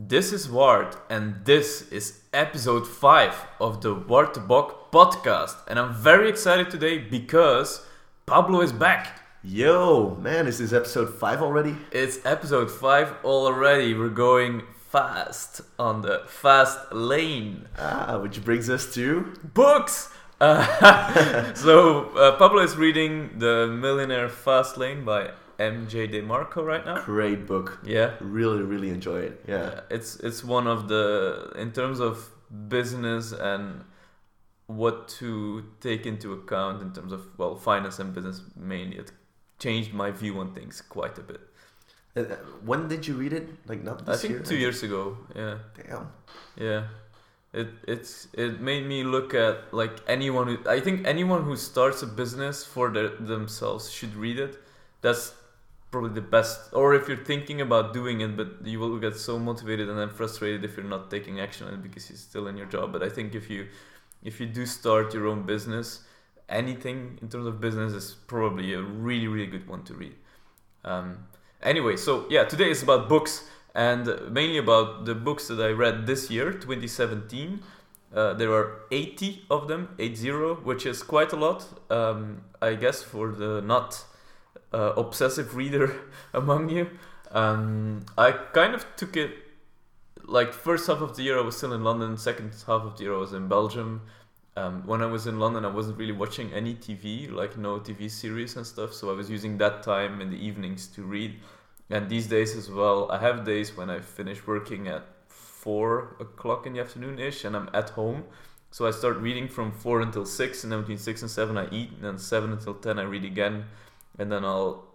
This 0.00 0.32
is 0.32 0.48
Ward, 0.48 0.94
and 1.10 1.44
this 1.44 1.90
is 1.90 2.20
episode 2.32 2.86
5 2.86 3.34
of 3.60 3.80
the 3.80 3.92
Ward 3.92 4.32
de 4.32 4.38
Bock 4.38 4.92
podcast. 4.92 5.56
And 5.66 5.76
I'm 5.76 5.92
very 5.92 6.28
excited 6.28 6.70
today 6.70 6.98
because 6.98 7.84
Pablo 8.24 8.60
is 8.60 8.70
back. 8.70 9.20
Yo, 9.42 10.16
man, 10.20 10.46
is 10.46 10.60
this 10.60 10.72
episode 10.72 11.18
five 11.18 11.42
already? 11.42 11.74
It's 11.90 12.24
episode 12.24 12.70
5 12.70 13.24
already. 13.24 13.92
We're 13.94 14.08
going 14.08 14.62
fast 14.88 15.62
on 15.80 16.02
the 16.02 16.22
fast 16.28 16.78
lane. 16.92 17.66
Ah, 17.76 18.20
which 18.22 18.44
brings 18.44 18.70
us 18.70 18.94
to 18.94 19.34
Books! 19.42 20.10
Uh, 20.40 21.52
so, 21.54 22.10
uh, 22.10 22.36
Pablo 22.36 22.62
is 22.62 22.76
reading 22.76 23.40
The 23.40 23.66
Millionaire 23.66 24.28
Fast 24.28 24.78
Lane 24.78 25.04
by 25.04 25.32
MJ 25.58 26.08
DeMarco 26.12 26.64
right 26.64 26.84
now. 26.86 27.02
great 27.04 27.46
book. 27.46 27.80
Yeah. 27.84 28.12
Really, 28.20 28.62
really 28.62 28.90
enjoy 28.90 29.20
it. 29.20 29.44
Yeah. 29.46 29.54
Yeah, 29.62 29.80
it's 29.90 30.16
it's 30.20 30.44
one 30.44 30.66
of 30.66 30.88
the 30.88 31.52
in 31.56 31.72
terms 31.72 32.00
of 32.00 32.30
business 32.68 33.32
and 33.32 33.84
what 34.66 35.08
to 35.08 35.64
take 35.80 36.06
into 36.06 36.32
account 36.32 36.82
in 36.82 36.92
terms 36.92 37.12
of 37.12 37.22
well 37.38 37.56
finance 37.56 37.98
and 37.98 38.14
business 38.14 38.42
mainly 38.56 38.96
it 38.98 39.10
changed 39.58 39.92
my 39.94 40.10
view 40.10 40.38
on 40.38 40.54
things 40.54 40.80
quite 40.96 41.16
a 41.18 41.22
bit 41.22 41.40
Uh, 42.16 42.20
uh, 42.20 42.36
when 42.64 42.88
did 42.88 43.06
you 43.06 43.14
read 43.22 43.32
it? 43.32 43.46
Like 43.66 43.82
not 43.82 44.04
this 44.06 44.16
i 44.16 44.20
think 44.20 44.32
year? 44.34 44.42
two 44.50 44.56
years 44.64 44.82
ago 44.82 45.16
yeah 45.36 45.56
Damn. 45.76 46.06
yeah 46.56 46.82
it 47.52 47.68
it's 47.86 48.28
it 48.34 48.60
made 48.60 48.84
me 48.86 49.04
look 49.04 49.34
at 49.34 49.72
like 49.72 49.94
anyone 50.06 50.46
who 50.48 50.56
i 50.76 50.80
think 50.80 51.06
anyone 51.06 51.42
who 51.44 51.56
starts 51.56 52.02
a 52.02 52.06
business 52.06 52.64
for 52.64 52.90
their, 52.90 53.08
themselves 53.32 53.90
should 53.90 54.14
read 54.14 54.38
it 54.38 54.58
that's 55.00 55.32
probably 55.90 56.10
the 56.10 56.20
best 56.20 56.72
or 56.72 56.94
if 56.94 57.08
you're 57.08 57.24
thinking 57.24 57.60
about 57.60 57.94
doing 57.94 58.20
it 58.20 58.36
but 58.36 58.48
you 58.64 58.78
will 58.78 58.98
get 58.98 59.16
so 59.16 59.38
motivated 59.38 59.88
and 59.88 59.98
then 59.98 60.10
frustrated 60.10 60.64
if 60.64 60.76
you're 60.76 60.86
not 60.86 61.10
taking 61.10 61.40
action 61.40 61.66
on 61.66 61.74
it 61.74 61.82
because 61.82 62.10
you're 62.10 62.16
still 62.16 62.46
in 62.46 62.56
your 62.56 62.66
job. 62.66 62.92
But 62.92 63.02
i 63.02 63.08
think 63.08 63.34
if 63.34 63.48
you 63.48 63.68
if 64.22 64.40
you 64.40 64.46
do 64.46 64.66
start 64.66 65.14
your 65.14 65.26
own 65.26 65.44
business 65.44 66.00
anything 66.48 67.18
in 67.22 67.28
terms 67.28 67.46
of 67.46 67.60
business 67.60 67.92
is 67.92 68.14
probably 68.26 68.74
a 68.74 68.82
really 68.82 69.28
really 69.28 69.46
good 69.46 69.68
one 69.68 69.82
to 69.84 69.94
read. 69.94 70.14
Um, 70.84 71.26
anyway 71.62 71.96
so 71.96 72.26
yeah 72.30 72.44
today 72.44 72.70
is 72.70 72.82
about 72.82 73.08
books 73.08 73.48
and 73.74 74.06
mainly 74.30 74.58
about 74.58 75.04
the 75.04 75.14
books 75.14 75.48
that 75.48 75.60
i 75.60 75.70
read 75.70 76.06
this 76.06 76.30
year 76.30 76.52
2017 76.52 77.60
uh, 78.14 78.32
there 78.34 78.52
are 78.52 78.80
80 78.90 79.44
of 79.50 79.68
them 79.68 79.88
80 79.98 80.30
which 80.62 80.86
is 80.86 81.02
quite 81.02 81.32
a 81.32 81.36
lot 81.36 81.66
um, 81.90 82.42
i 82.62 82.74
guess 82.74 83.02
for 83.02 83.32
the 83.32 83.60
not 83.62 84.04
uh, 84.72 84.92
obsessive 84.96 85.54
reader 85.54 85.94
among 86.32 86.68
you. 86.68 86.90
Um, 87.30 88.06
i 88.16 88.32
kind 88.32 88.74
of 88.74 88.86
took 88.96 89.14
it 89.14 89.32
like 90.24 90.52
first 90.52 90.86
half 90.86 91.02
of 91.02 91.14
the 91.14 91.22
year 91.22 91.38
i 91.38 91.42
was 91.42 91.58
still 91.58 91.74
in 91.74 91.84
london 91.84 92.16
second 92.16 92.52
half 92.66 92.82
of 92.82 92.96
the 92.96 93.04
year 93.04 93.14
i 93.14 93.18
was 93.18 93.34
in 93.34 93.48
belgium. 93.48 94.00
Um, 94.56 94.86
when 94.86 95.02
i 95.02 95.06
was 95.06 95.26
in 95.26 95.38
london 95.38 95.64
i 95.66 95.68
wasn't 95.68 95.98
really 95.98 96.12
watching 96.12 96.50
any 96.54 96.74
tv 96.74 97.30
like 97.30 97.58
no 97.58 97.80
tv 97.80 98.10
series 98.10 98.56
and 98.56 98.66
stuff 98.66 98.94
so 98.94 99.10
i 99.10 99.12
was 99.12 99.28
using 99.28 99.58
that 99.58 99.82
time 99.82 100.20
in 100.20 100.30
the 100.30 100.36
evenings 100.36 100.86
to 100.88 101.02
read. 101.02 101.38
And 101.90 102.08
these 102.08 102.26
days 102.26 102.56
as 102.56 102.70
well 102.70 103.10
i 103.12 103.18
have 103.18 103.44
days 103.44 103.76
when 103.76 103.90
i 103.90 104.00
finish 104.00 104.46
working 104.46 104.88
at 104.88 105.04
four 105.28 106.16
o'clock 106.18 106.66
in 106.66 106.72
the 106.72 106.80
afternoon 106.80 107.18
ish 107.18 107.44
and 107.44 107.54
i'm 107.54 107.68
at 107.74 107.90
home. 107.90 108.24
So 108.70 108.86
i 108.86 108.90
start 108.90 109.18
reading 109.18 109.48
from 109.48 109.70
four 109.70 110.00
until 110.00 110.24
six 110.24 110.64
and 110.64 110.72
then 110.72 110.80
between 110.80 110.98
six 110.98 111.20
and 111.20 111.30
seven 111.30 111.58
i 111.58 111.68
eat 111.70 111.90
and 111.92 112.02
then 112.02 112.18
seven 112.18 112.52
until 112.52 112.74
ten 112.74 112.98
i 112.98 113.02
read 113.02 113.24
again 113.24 113.66
and 114.18 114.30
then 114.30 114.44
i'll 114.44 114.88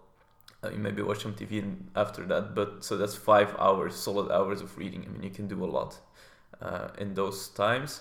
uh, 0.64 0.70
maybe 0.76 1.02
watch 1.02 1.22
some 1.22 1.34
tv 1.34 1.76
after 1.94 2.24
that 2.24 2.54
but 2.54 2.82
so 2.82 2.96
that's 2.96 3.14
five 3.14 3.54
hours 3.58 3.94
solid 3.94 4.30
hours 4.30 4.60
of 4.60 4.76
reading. 4.78 5.04
I 5.06 5.12
mean 5.12 5.22
you 5.22 5.30
can 5.30 5.46
do 5.46 5.62
a 5.64 5.66
lot 5.66 5.98
uh, 6.60 6.88
in 6.98 7.14
those 7.14 7.48
times. 7.48 8.00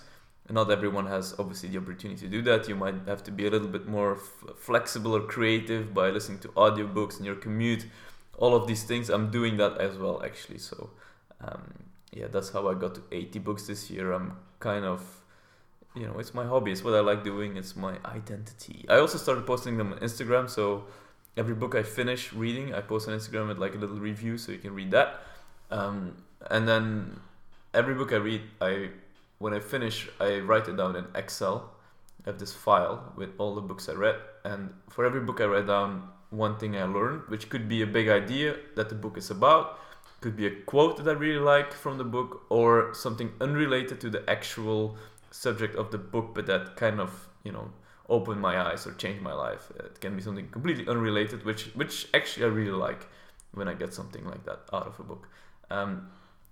Not 0.49 0.69
everyone 0.69 1.07
has 1.07 1.35
obviously 1.39 1.69
the 1.69 1.77
opportunity 1.77 2.21
to 2.21 2.27
do 2.27 2.41
that. 2.43 2.67
You 2.67 2.75
might 2.75 2.95
have 3.07 3.23
to 3.23 3.31
be 3.31 3.47
a 3.47 3.49
little 3.49 3.69
bit 3.69 3.87
more 3.87 4.15
f- 4.15 4.55
flexible 4.57 5.15
or 5.15 5.21
creative 5.21 5.93
by 5.93 6.09
listening 6.09 6.39
to 6.39 6.49
audiobooks 6.49 7.17
in 7.19 7.25
your 7.25 7.35
commute. 7.35 7.85
All 8.37 8.55
of 8.55 8.67
these 8.67 8.83
things 8.83 9.09
i'm 9.09 9.29
doing 9.31 9.57
that 9.57 9.77
as 9.77 9.97
well 9.97 10.21
actually. 10.23 10.59
So 10.59 10.89
um, 11.41 11.73
yeah 12.11 12.27
that's 12.27 12.49
how 12.49 12.67
i 12.69 12.73
got 12.73 12.95
to 12.95 13.01
80 13.11 13.39
books 13.39 13.67
this 13.67 13.89
year. 13.89 14.11
I'm 14.11 14.37
kind 14.59 14.85
of 14.85 15.01
you 15.95 16.05
know 16.07 16.17
it's 16.19 16.33
my 16.33 16.45
hobby. 16.45 16.71
It's 16.71 16.83
what 16.83 16.93
i 16.93 16.99
like 16.99 17.23
doing. 17.23 17.57
It's 17.57 17.75
my 17.75 17.95
identity. 18.05 18.85
I 18.89 18.97
also 18.97 19.17
started 19.17 19.45
posting 19.45 19.77
them 19.77 19.93
on 19.93 19.99
instagram 19.99 20.49
so 20.49 20.85
every 21.35 21.55
book 21.55 21.75
i 21.75 21.83
finish 21.83 22.31
reading 22.33 22.73
i 22.73 22.81
post 22.81 23.07
on 23.07 23.17
instagram 23.17 23.47
with 23.47 23.57
like 23.57 23.73
a 23.73 23.77
little 23.77 23.99
review 23.99 24.37
so 24.37 24.51
you 24.51 24.59
can 24.59 24.73
read 24.73 24.91
that. 24.91 25.21
Um, 25.71 26.17
and 26.51 26.67
then 26.67 27.19
every 27.73 27.95
book 27.95 28.13
i 28.13 28.17
read 28.17 28.41
i 28.61 28.89
when 29.39 29.53
i 29.53 29.59
finish 29.59 30.09
i 30.19 30.39
write 30.39 30.67
it 30.67 30.77
down 30.77 30.95
in 30.95 31.05
excel. 31.15 31.71
I 32.25 32.29
have 32.29 32.39
this 32.39 32.53
file 32.53 33.11
with 33.17 33.31
all 33.37 33.55
the 33.55 33.61
books 33.61 33.89
i 33.89 33.93
read. 33.93 34.15
And 34.45 34.73
for 34.89 35.05
every 35.05 35.21
book 35.21 35.41
i 35.41 35.45
write 35.45 35.67
down 35.67 36.09
one 36.29 36.57
thing 36.57 36.75
i 36.75 36.83
learned 36.83 37.21
which 37.27 37.49
could 37.49 37.69
be 37.69 37.81
a 37.81 37.87
big 37.87 38.09
idea 38.09 38.55
that 38.75 38.89
the 38.89 38.95
book 38.95 39.17
is 39.17 39.29
about 39.29 39.79
could 40.21 40.35
be 40.35 40.47
a 40.47 40.51
quote 40.65 40.97
that 40.97 41.07
i 41.07 41.11
really 41.11 41.39
like 41.39 41.73
from 41.73 41.97
the 41.97 42.03
book 42.03 42.45
or 42.49 42.93
something 42.93 43.31
unrelated 43.39 43.99
to 44.01 44.09
the 44.09 44.27
actual 44.27 44.97
subject 45.29 45.75
of 45.75 45.91
the 45.91 45.97
book 45.97 46.33
but 46.33 46.47
that 46.47 46.75
kind 46.75 46.99
of 46.99 47.27
you 47.43 47.51
know 47.51 47.69
opened 48.09 48.41
my 48.41 48.59
eyes 48.69 48.85
or 48.85 48.93
changed 48.93 49.21
my 49.21 49.33
life 49.33 49.71
it 49.79 49.99
can 50.01 50.15
be 50.15 50.21
something 50.21 50.47
completely 50.49 50.85
unrelated 50.87 51.43
which 51.45 51.65
which 51.75 52.07
actually 52.13 52.45
i 52.45 52.49
really 52.49 52.71
like 52.71 53.07
when 53.53 53.67
i 53.67 53.73
get 53.73 53.93
something 53.93 54.25
like 54.25 54.43
that 54.45 54.59
out 54.73 54.87
of 54.87 54.99
a 54.99 55.03
book. 55.03 55.29
Um, 55.69 56.09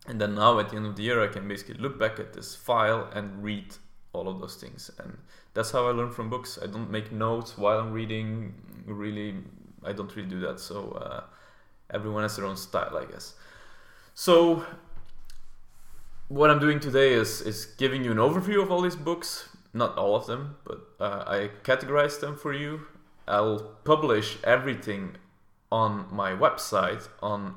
and 0.08 0.20
then 0.20 0.36
now 0.36 0.60
at 0.60 0.70
the 0.70 0.78
end 0.78 0.86
of 0.86 0.96
the 0.96 1.04
year 1.04 1.24
i 1.24 1.28
can 1.28 1.48
basically 1.48 1.76
look 1.76 2.00
back 2.00 2.20
at 2.20 2.34
this 2.34 2.56
file 2.56 3.10
and 3.14 3.44
read 3.44 3.76
all 4.14 4.28
of 4.28 4.40
those 4.40 4.56
things. 4.56 4.92
And 5.00 5.18
that's 5.54 5.72
how 5.72 5.88
i 5.88 5.92
learn 5.92 6.12
from 6.12 6.30
books. 6.30 6.60
I 6.62 6.68
don't 6.68 6.90
make 6.90 7.12
notes 7.12 7.58
while 7.58 7.80
i'm 7.80 7.92
reading 7.92 8.54
really. 8.86 9.36
I 9.84 9.94
don't 9.94 10.16
really 10.16 10.30
do 10.30 10.40
that. 10.42 10.60
So 10.60 10.92
uh, 10.92 11.24
everyone 11.90 12.22
has 12.24 12.36
their 12.36 12.46
own 12.46 12.58
style 12.58 12.98
i 12.98 13.06
guess. 13.06 13.34
So 14.14 14.64
what 16.28 16.50
i'm 16.50 16.60
doing 16.60 16.80
today 16.80 17.14
is 17.14 17.42
is 17.42 17.66
giving 17.66 18.06
you 18.06 18.12
an 18.12 18.18
overview 18.18 18.64
of 18.64 18.72
all 18.72 18.82
these 18.82 18.96
books 18.96 19.50
not 19.74 19.98
all 19.98 20.16
of 20.16 20.26
them 20.28 20.56
but 20.66 20.82
uh, 21.00 21.24
i 21.28 21.50
categorize 21.64 22.20
them 22.20 22.36
for 22.36 22.54
you. 22.54 22.82
I'll 23.28 23.60
publish 23.86 24.38
everything 24.44 25.16
on 25.72 26.08
my 26.12 26.32
website 26.32 27.08
on 27.22 27.56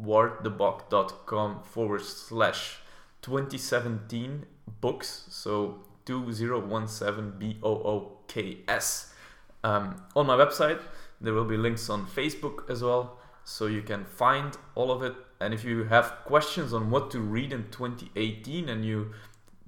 warddebock.com 0.00 1.62
forward 1.62 2.02
slash 2.02 2.80
2017 3.22 4.46
books. 4.80 5.24
So 5.28 5.82
2017 6.06 7.38
b-o-o-k-s 7.38 9.14
um, 9.62 10.02
on 10.16 10.26
my 10.26 10.36
website. 10.36 10.80
There 11.20 11.34
will 11.34 11.44
be 11.44 11.56
links 11.56 11.90
on 11.90 12.06
facebook 12.06 12.70
as 12.70 12.82
well 12.82 13.18
so 13.44 13.66
you 13.66 13.82
can 13.82 14.04
find 14.04 14.56
all 14.74 14.90
of 14.90 15.02
it. 15.02 15.14
And 15.40 15.54
if 15.54 15.64
you 15.64 15.84
have 15.84 16.24
questions 16.24 16.72
on 16.72 16.90
what 16.90 17.10
to 17.12 17.20
read 17.20 17.52
in 17.52 17.64
2018 17.70 18.68
and 18.68 18.84
you 18.84 19.12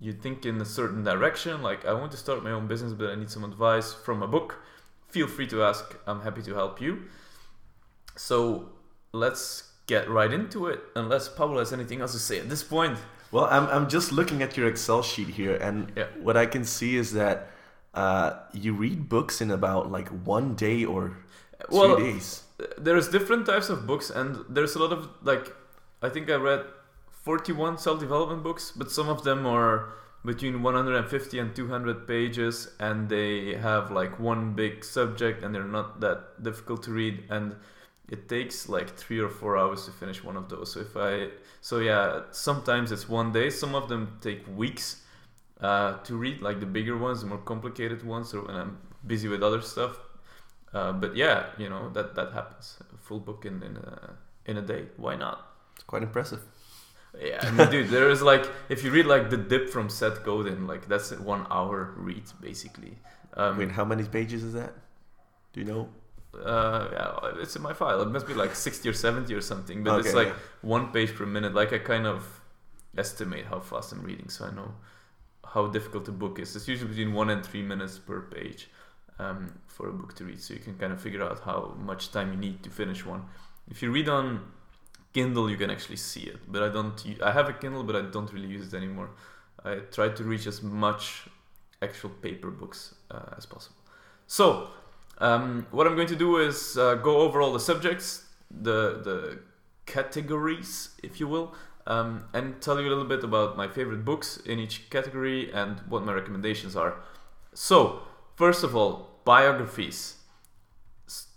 you 0.01 0.13
think 0.13 0.47
in 0.47 0.61
a 0.61 0.65
certain 0.65 1.03
direction 1.05 1.61
like 1.63 1.85
i 1.85 1.93
want 1.93 2.11
to 2.11 2.17
start 2.17 2.43
my 2.43 2.51
own 2.51 2.67
business 2.67 2.93
but 2.93 3.11
i 3.11 3.15
need 3.15 3.31
some 3.31 3.45
advice 3.45 3.93
from 3.93 4.23
a 4.23 4.27
book 4.29 4.57
feel 5.09 5.27
free 5.27 5.47
to 5.47 5.63
ask 5.63 5.97
i'm 6.07 6.21
happy 6.23 6.43
to 6.43 6.55
help 6.55 6.81
you 6.81 7.03
so 8.17 8.69
let's 9.13 9.71
get 9.87 10.09
right 10.09 10.33
into 10.33 10.67
it 10.67 10.81
unless 10.97 11.29
pablo 11.29 11.59
has 11.59 11.73
anything 11.73 12.01
else 12.01 12.13
to 12.13 12.19
say 12.19 12.39
at 12.39 12.49
this 12.49 12.63
point 12.63 12.99
Well, 13.33 13.47
I'm 13.57 13.67
I'm 13.75 13.87
just 13.89 14.11
looking 14.13 14.43
at 14.43 14.57
your 14.57 14.67
Excel 14.67 15.03
sheet 15.03 15.29
here, 15.41 15.55
and 15.67 15.93
Yeah. 15.97 16.09
what 16.27 16.37
I 16.37 16.47
can 16.55 16.65
see 16.65 16.97
is 17.03 17.13
that 17.21 17.37
uh, 17.95 18.29
you 18.53 18.71
read 18.75 19.09
books 19.09 19.41
in 19.41 19.51
about 19.53 19.85
like 19.97 20.09
one 20.37 20.57
day 20.57 20.85
or 20.85 21.03
two 21.71 21.77
Well, 21.79 21.97
days. 21.97 22.43
there's 22.87 23.07
different 23.17 23.47
types 23.47 23.69
of 23.71 23.87
books 23.87 24.11
and 24.11 24.29
there's 24.49 24.75
a 24.75 24.81
lot 24.85 24.93
of 24.97 25.01
like 25.23 25.47
i 26.03 26.09
think 26.15 26.29
i 26.31 26.35
read 26.51 26.63
41 27.23 27.79
self-development 27.79 28.43
books 28.43 28.73
but 28.75 28.91
some 28.91 29.09
of 29.09 29.25
them 29.25 29.47
are 29.47 29.93
between 30.25 30.63
150 30.63 31.39
and 31.39 31.57
200 31.57 32.07
pages 32.07 32.69
and 32.79 33.09
they 33.09 33.55
have 33.55 33.91
like 33.91 34.19
one 34.19 34.53
big 34.53 34.85
subject 34.85 35.43
and 35.43 35.55
they're 35.55 35.65
not 35.65 36.01
that 36.01 36.43
difficult 36.43 36.83
to 36.83 36.91
read 36.91 37.25
and 37.31 37.57
it 38.09 38.29
takes 38.29 38.69
like 38.69 38.97
three 38.97 39.19
or 39.19 39.29
four 39.29 39.57
hours 39.57 39.85
to 39.87 39.91
finish 39.93 40.23
one 40.23 40.37
of 40.37 40.49
those 40.49 40.73
so 40.73 40.81
if 40.81 40.97
i 40.97 41.29
so 41.61 41.79
yeah 41.79 42.21
sometimes 42.33 42.93
it's 42.93 43.09
one 43.09 43.33
day 43.33 43.49
some 43.49 43.75
of 43.75 43.89
them 43.89 44.19
take 44.21 44.45
weeks 44.57 45.03
uh, 45.61 45.99
to 45.99 46.17
read 46.17 46.41
like 46.41 46.59
the 46.59 46.67
bigger 46.67 46.97
ones 46.97 47.21
the 47.21 47.27
more 47.27 47.39
complicated 47.39 48.05
ones 48.05 48.35
or 48.35 48.43
when 48.43 48.57
i'm 48.57 48.79
busy 49.07 49.29
with 49.29 49.43
other 49.43 49.61
stuff 49.61 49.97
uh, 50.73 50.93
but 50.93 51.17
yeah, 51.17 51.47
you 51.59 51.69
know 51.69 51.91
that 51.91 52.15
that 52.15 52.33
happens. 52.33 52.79
A 52.81 52.99
full 52.99 53.19
book 53.19 53.45
in 53.45 53.63
in 53.63 53.77
a, 53.77 54.15
in 54.47 54.57
a 54.57 54.63
day. 54.63 54.85
Why 54.97 55.17
not? 55.17 55.47
It's 55.75 55.85
quite 55.85 56.03
impressive. 56.03 56.41
Yeah, 57.19 57.45
I 57.47 57.51
mean, 57.51 57.71
dude, 57.71 57.89
there 57.89 58.09
is 58.11 58.23
like 58.23 58.47
if 58.69 58.85
you 58.85 58.91
read 58.91 59.07
like 59.07 59.31
the 59.31 59.37
Dip 59.37 59.69
from 59.71 59.89
Seth 59.89 60.23
Godin, 60.25 60.67
like 60.67 60.87
that's 60.89 61.11
a 61.13 61.17
one 61.17 61.47
hour 61.51 61.93
read 61.97 62.23
basically. 62.41 62.99
Um, 63.35 63.59
Wait, 63.59 63.73
how 63.73 63.85
many 63.85 64.05
pages 64.05 64.43
is 64.45 64.53
that? 64.55 64.75
Do 65.53 65.61
you 65.61 65.67
know? 65.67 65.89
uh, 66.45 66.89
yeah, 66.93 67.43
it's 67.43 67.57
in 67.57 67.63
my 67.63 67.73
file. 67.73 68.01
It 68.03 68.09
must 68.11 68.27
be 68.27 68.35
like 68.35 68.55
sixty 68.55 68.89
or 68.89 68.93
seventy 68.93 69.35
or 69.35 69.41
something. 69.41 69.83
But 69.83 69.99
it's 69.99 70.15
Okay, 70.15 70.15
like 70.15 70.35
one 70.63 70.93
page 70.93 71.15
per 71.15 71.27
minute. 71.27 71.55
Like 71.55 71.73
I 71.73 71.79
kind 71.79 72.07
of 72.07 72.41
estimate 72.97 73.47
how 73.47 73.61
fast 73.61 73.93
I'm 73.93 74.03
reading, 74.03 74.29
so 74.29 74.47
I 74.47 74.53
know 74.53 74.75
how 75.45 75.67
difficult 75.67 76.07
a 76.09 76.13
book 76.13 76.39
is. 76.39 76.55
It's 76.55 76.69
usually 76.69 76.89
between 76.91 77.13
one 77.13 77.31
and 77.31 77.45
three 77.45 77.63
minutes 77.63 77.99
per 77.99 78.21
page 78.23 78.71
um, 79.19 79.53
for 79.67 79.89
a 79.89 79.93
book 79.93 80.15
to 80.17 80.25
read, 80.25 80.41
so 80.41 80.55
you 80.55 80.61
can 80.61 80.77
kind 80.77 80.93
of 80.93 81.01
figure 81.01 81.23
out 81.23 81.41
how 81.41 81.75
much 81.79 82.13
time 82.13 82.31
you 82.33 82.39
need 82.39 82.63
to 82.63 82.71
finish 82.71 83.05
one. 83.05 83.25
If 83.69 83.83
you 83.83 83.91
read 83.91 84.09
on 84.09 84.41
Kindle, 85.13 85.51
you 85.51 85.57
can 85.57 85.71
actually 85.71 85.97
see 85.97 86.21
it, 86.21 86.39
but 86.49 86.63
I 86.63 86.69
don't. 86.69 87.05
I 87.23 87.33
have 87.33 87.49
a 87.49 87.53
Kindle, 87.53 87.83
but 87.83 87.97
I 87.97 88.03
don't 88.03 88.33
really 88.33 88.49
use 88.49 88.73
it 88.73 88.77
anymore. 88.77 89.11
I 89.65 89.77
try 89.91 90.09
to 90.09 90.25
reach 90.25 90.47
as 90.47 90.63
much 90.63 91.29
actual 91.83 92.11
paper 92.11 92.51
books 92.51 92.95
uh, 93.11 93.35
as 93.37 93.47
possible. 93.47 93.77
So, 94.27 94.71
um, 95.19 95.67
what 95.71 95.87
I'm 95.87 95.97
going 95.97 96.09
to 96.09 96.17
do 96.17 96.37
is 96.37 96.79
uh, 96.79 96.95
go 96.95 97.19
over 97.19 97.41
all 97.43 97.53
the 97.53 97.61
subjects, 97.61 98.25
the 98.51 99.01
the 99.03 99.39
categories, 99.87 100.91
if 101.03 101.19
you 101.19 101.27
will, 101.27 101.55
um, 101.87 102.25
and 102.33 102.61
tell 102.61 102.81
you 102.81 102.87
a 102.87 102.91
little 102.91 103.05
bit 103.05 103.25
about 103.25 103.57
my 103.57 103.67
favorite 103.67 104.05
books 104.05 104.37
in 104.47 104.61
each 104.61 104.91
category 104.91 105.53
and 105.53 105.81
what 105.89 106.05
my 106.05 106.13
recommendations 106.13 106.77
are. 106.77 107.03
So, 107.53 108.03
first 108.37 108.63
of 108.63 108.77
all, 108.77 109.11
biographies. 109.25 110.17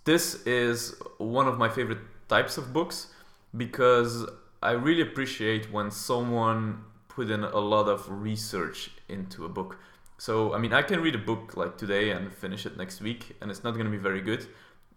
This 0.06 0.46
is 0.46 0.96
one 1.18 1.48
of 1.48 1.58
my 1.58 1.70
favorite 1.70 2.00
types 2.28 2.58
of 2.58 2.74
books 2.74 3.08
because 3.56 4.26
I 4.62 4.72
really 4.72 5.02
appreciate 5.02 5.72
when 5.72 5.92
someone 5.92 6.84
put 7.08 7.30
in 7.30 7.44
a 7.44 7.60
lot 7.60 7.88
of 7.88 8.10
research 8.10 8.92
into 9.08 9.46
a 9.46 9.50
book. 9.50 9.78
So, 10.18 10.54
I 10.54 10.58
mean, 10.58 10.74
I 10.74 10.82
can 10.82 11.02
read 11.02 11.16
a 11.16 11.20
book 11.20 11.58
like 11.58 11.78
today 11.78 12.12
and 12.12 12.34
finish 12.34 12.66
it 12.66 12.78
next 12.78 13.02
week, 13.02 13.36
and 13.42 13.52
it's 13.52 13.64
not 13.64 13.72
going 13.72 13.86
to 13.86 13.92
be 13.92 13.98
very 13.98 14.22
good. 14.22 14.48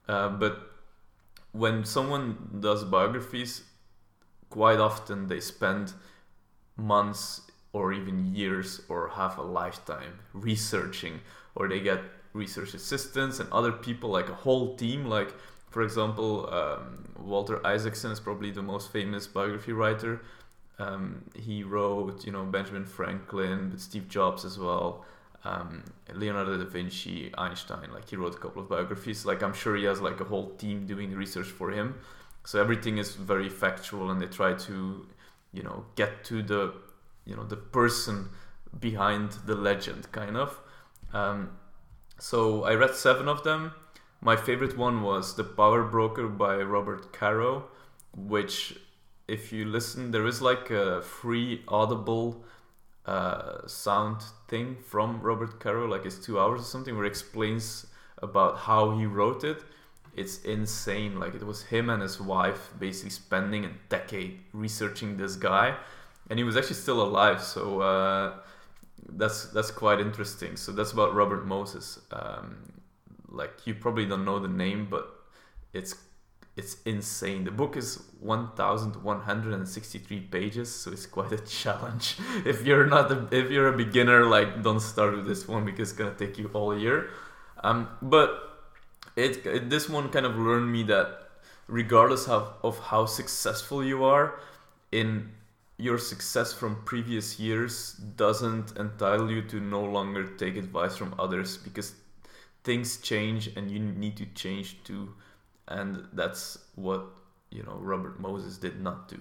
Uh, 0.08 0.28
but 0.28 0.70
when 1.52 1.84
someone 1.84 2.58
does 2.60 2.84
biographies, 2.84 3.62
quite 4.50 4.78
often 4.78 5.26
they 5.26 5.40
spend 5.40 5.94
months 6.76 7.42
or 7.72 7.92
even 7.92 8.34
years 8.34 8.80
or 8.88 9.08
half 9.08 9.36
a 9.36 9.42
lifetime 9.42 10.20
researching, 10.32 11.20
or 11.54 11.68
they 11.68 11.80
get 11.80 12.00
research 12.32 12.72
assistants 12.74 13.40
and 13.40 13.50
other 13.50 13.72
people, 13.72 14.10
like 14.10 14.28
a 14.28 14.34
whole 14.34 14.76
team. 14.76 15.06
Like, 15.06 15.34
for 15.76 15.82
example, 15.82 16.48
um, 16.54 17.04
Walter 17.18 17.60
Isaacson 17.66 18.10
is 18.10 18.18
probably 18.18 18.50
the 18.50 18.62
most 18.62 18.90
famous 18.90 19.26
biography 19.26 19.74
writer. 19.74 20.22
Um, 20.78 21.26
he 21.34 21.64
wrote, 21.64 22.24
you 22.24 22.32
know, 22.32 22.44
Benjamin 22.46 22.86
Franklin, 22.86 23.68
but 23.68 23.80
Steve 23.82 24.08
Jobs 24.08 24.46
as 24.46 24.58
well, 24.58 25.04
um, 25.44 25.84
Leonardo 26.14 26.56
da 26.56 26.64
Vinci, 26.64 27.30
Einstein. 27.36 27.92
Like 27.92 28.08
he 28.08 28.16
wrote 28.16 28.34
a 28.34 28.38
couple 28.38 28.62
of 28.62 28.70
biographies. 28.70 29.26
Like 29.26 29.42
I'm 29.42 29.52
sure 29.52 29.76
he 29.76 29.84
has 29.84 30.00
like 30.00 30.18
a 30.18 30.24
whole 30.24 30.48
team 30.52 30.86
doing 30.86 31.14
research 31.14 31.48
for 31.48 31.70
him. 31.70 31.96
So 32.46 32.58
everything 32.58 32.96
is 32.96 33.14
very 33.14 33.50
factual, 33.50 34.10
and 34.10 34.18
they 34.18 34.28
try 34.28 34.54
to, 34.54 35.06
you 35.52 35.62
know, 35.62 35.84
get 35.94 36.24
to 36.30 36.42
the, 36.42 36.72
you 37.26 37.36
know, 37.36 37.44
the 37.44 37.56
person 37.56 38.30
behind 38.80 39.32
the 39.44 39.54
legend, 39.54 40.10
kind 40.10 40.38
of. 40.38 40.58
Um, 41.12 41.50
so 42.18 42.64
I 42.64 42.76
read 42.76 42.94
seven 42.94 43.28
of 43.28 43.44
them. 43.44 43.72
My 44.20 44.36
favorite 44.36 44.76
one 44.76 45.02
was 45.02 45.36
The 45.36 45.44
Power 45.44 45.84
Broker 45.84 46.26
by 46.26 46.56
Robert 46.56 47.12
Caro, 47.12 47.64
which 48.16 48.78
if 49.28 49.52
you 49.52 49.64
listen, 49.64 50.10
there 50.10 50.26
is 50.26 50.40
like 50.40 50.70
a 50.70 51.02
free 51.02 51.62
audible 51.68 52.44
uh, 53.04 53.66
sound 53.66 54.22
thing 54.48 54.76
from 54.76 55.20
Robert 55.20 55.60
Caro, 55.60 55.86
like 55.86 56.06
it's 56.06 56.18
two 56.18 56.40
hours 56.40 56.60
or 56.60 56.64
something, 56.64 56.94
where 56.94 57.04
he 57.04 57.10
explains 57.10 57.86
about 58.22 58.58
how 58.58 58.96
he 58.98 59.06
wrote 59.06 59.44
it. 59.44 59.62
It's 60.16 60.42
insane. 60.42 61.20
Like 61.20 61.34
it 61.34 61.44
was 61.44 61.64
him 61.64 61.90
and 61.90 62.02
his 62.02 62.20
wife 62.20 62.70
basically 62.78 63.10
spending 63.10 63.64
a 63.66 63.70
decade 63.88 64.40
researching 64.52 65.18
this 65.18 65.36
guy, 65.36 65.76
and 66.30 66.38
he 66.38 66.44
was 66.44 66.56
actually 66.56 66.76
still 66.76 67.02
alive. 67.02 67.42
So 67.42 67.80
uh, 67.80 68.34
that's 69.10 69.46
that's 69.52 69.70
quite 69.70 70.00
interesting. 70.00 70.56
So 70.56 70.72
that's 70.72 70.92
about 70.92 71.14
Robert 71.14 71.46
Moses. 71.46 72.00
Um, 72.10 72.56
like 73.36 73.66
you 73.66 73.74
probably 73.74 74.06
don't 74.06 74.24
know 74.24 74.38
the 74.38 74.48
name, 74.48 74.86
but 74.90 75.06
it's 75.72 75.94
it's 76.56 76.76
insane. 76.86 77.44
The 77.44 77.50
book 77.50 77.76
is 77.76 78.00
1163 78.20 80.20
pages, 80.20 80.74
so 80.74 80.90
it's 80.90 81.04
quite 81.04 81.32
a 81.32 81.38
challenge. 81.62 82.16
if 82.46 82.64
you're 82.64 82.86
not 82.86 83.12
a, 83.12 83.28
if 83.30 83.50
you're 83.50 83.68
a 83.68 83.76
beginner, 83.76 84.24
like 84.24 84.62
don't 84.62 84.80
start 84.80 85.14
with 85.14 85.26
this 85.26 85.46
one 85.46 85.66
because 85.66 85.90
it's 85.90 85.98
gonna 85.98 86.14
take 86.14 86.38
you 86.38 86.50
all 86.54 86.76
year. 86.76 87.10
Um, 87.62 87.88
but 88.00 88.46
it, 89.16 89.44
it 89.46 89.70
this 89.70 89.88
one 89.88 90.08
kind 90.08 90.26
of 90.26 90.36
learned 90.36 90.72
me 90.72 90.82
that 90.84 91.26
regardless 91.68 92.28
of, 92.28 92.54
of 92.62 92.78
how 92.78 93.06
successful 93.06 93.84
you 93.84 94.04
are 94.04 94.38
in 94.92 95.30
your 95.78 95.98
success 95.98 96.52
from 96.52 96.82
previous 96.84 97.38
years 97.38 97.92
doesn't 98.16 98.76
entitle 98.78 99.30
you 99.30 99.42
to 99.42 99.60
no 99.60 99.82
longer 99.82 100.26
take 100.36 100.56
advice 100.56 100.96
from 100.96 101.14
others 101.18 101.58
because 101.58 101.94
things 102.66 102.98
change 102.98 103.46
and 103.56 103.70
you 103.70 103.78
need 103.78 104.16
to 104.16 104.26
change 104.34 104.76
too 104.84 105.14
and 105.68 106.06
that's 106.12 106.58
what 106.74 107.06
you 107.50 107.62
know 107.62 107.78
Robert 107.80 108.20
Moses 108.20 108.58
did 108.58 108.80
not 108.80 109.08
do. 109.08 109.20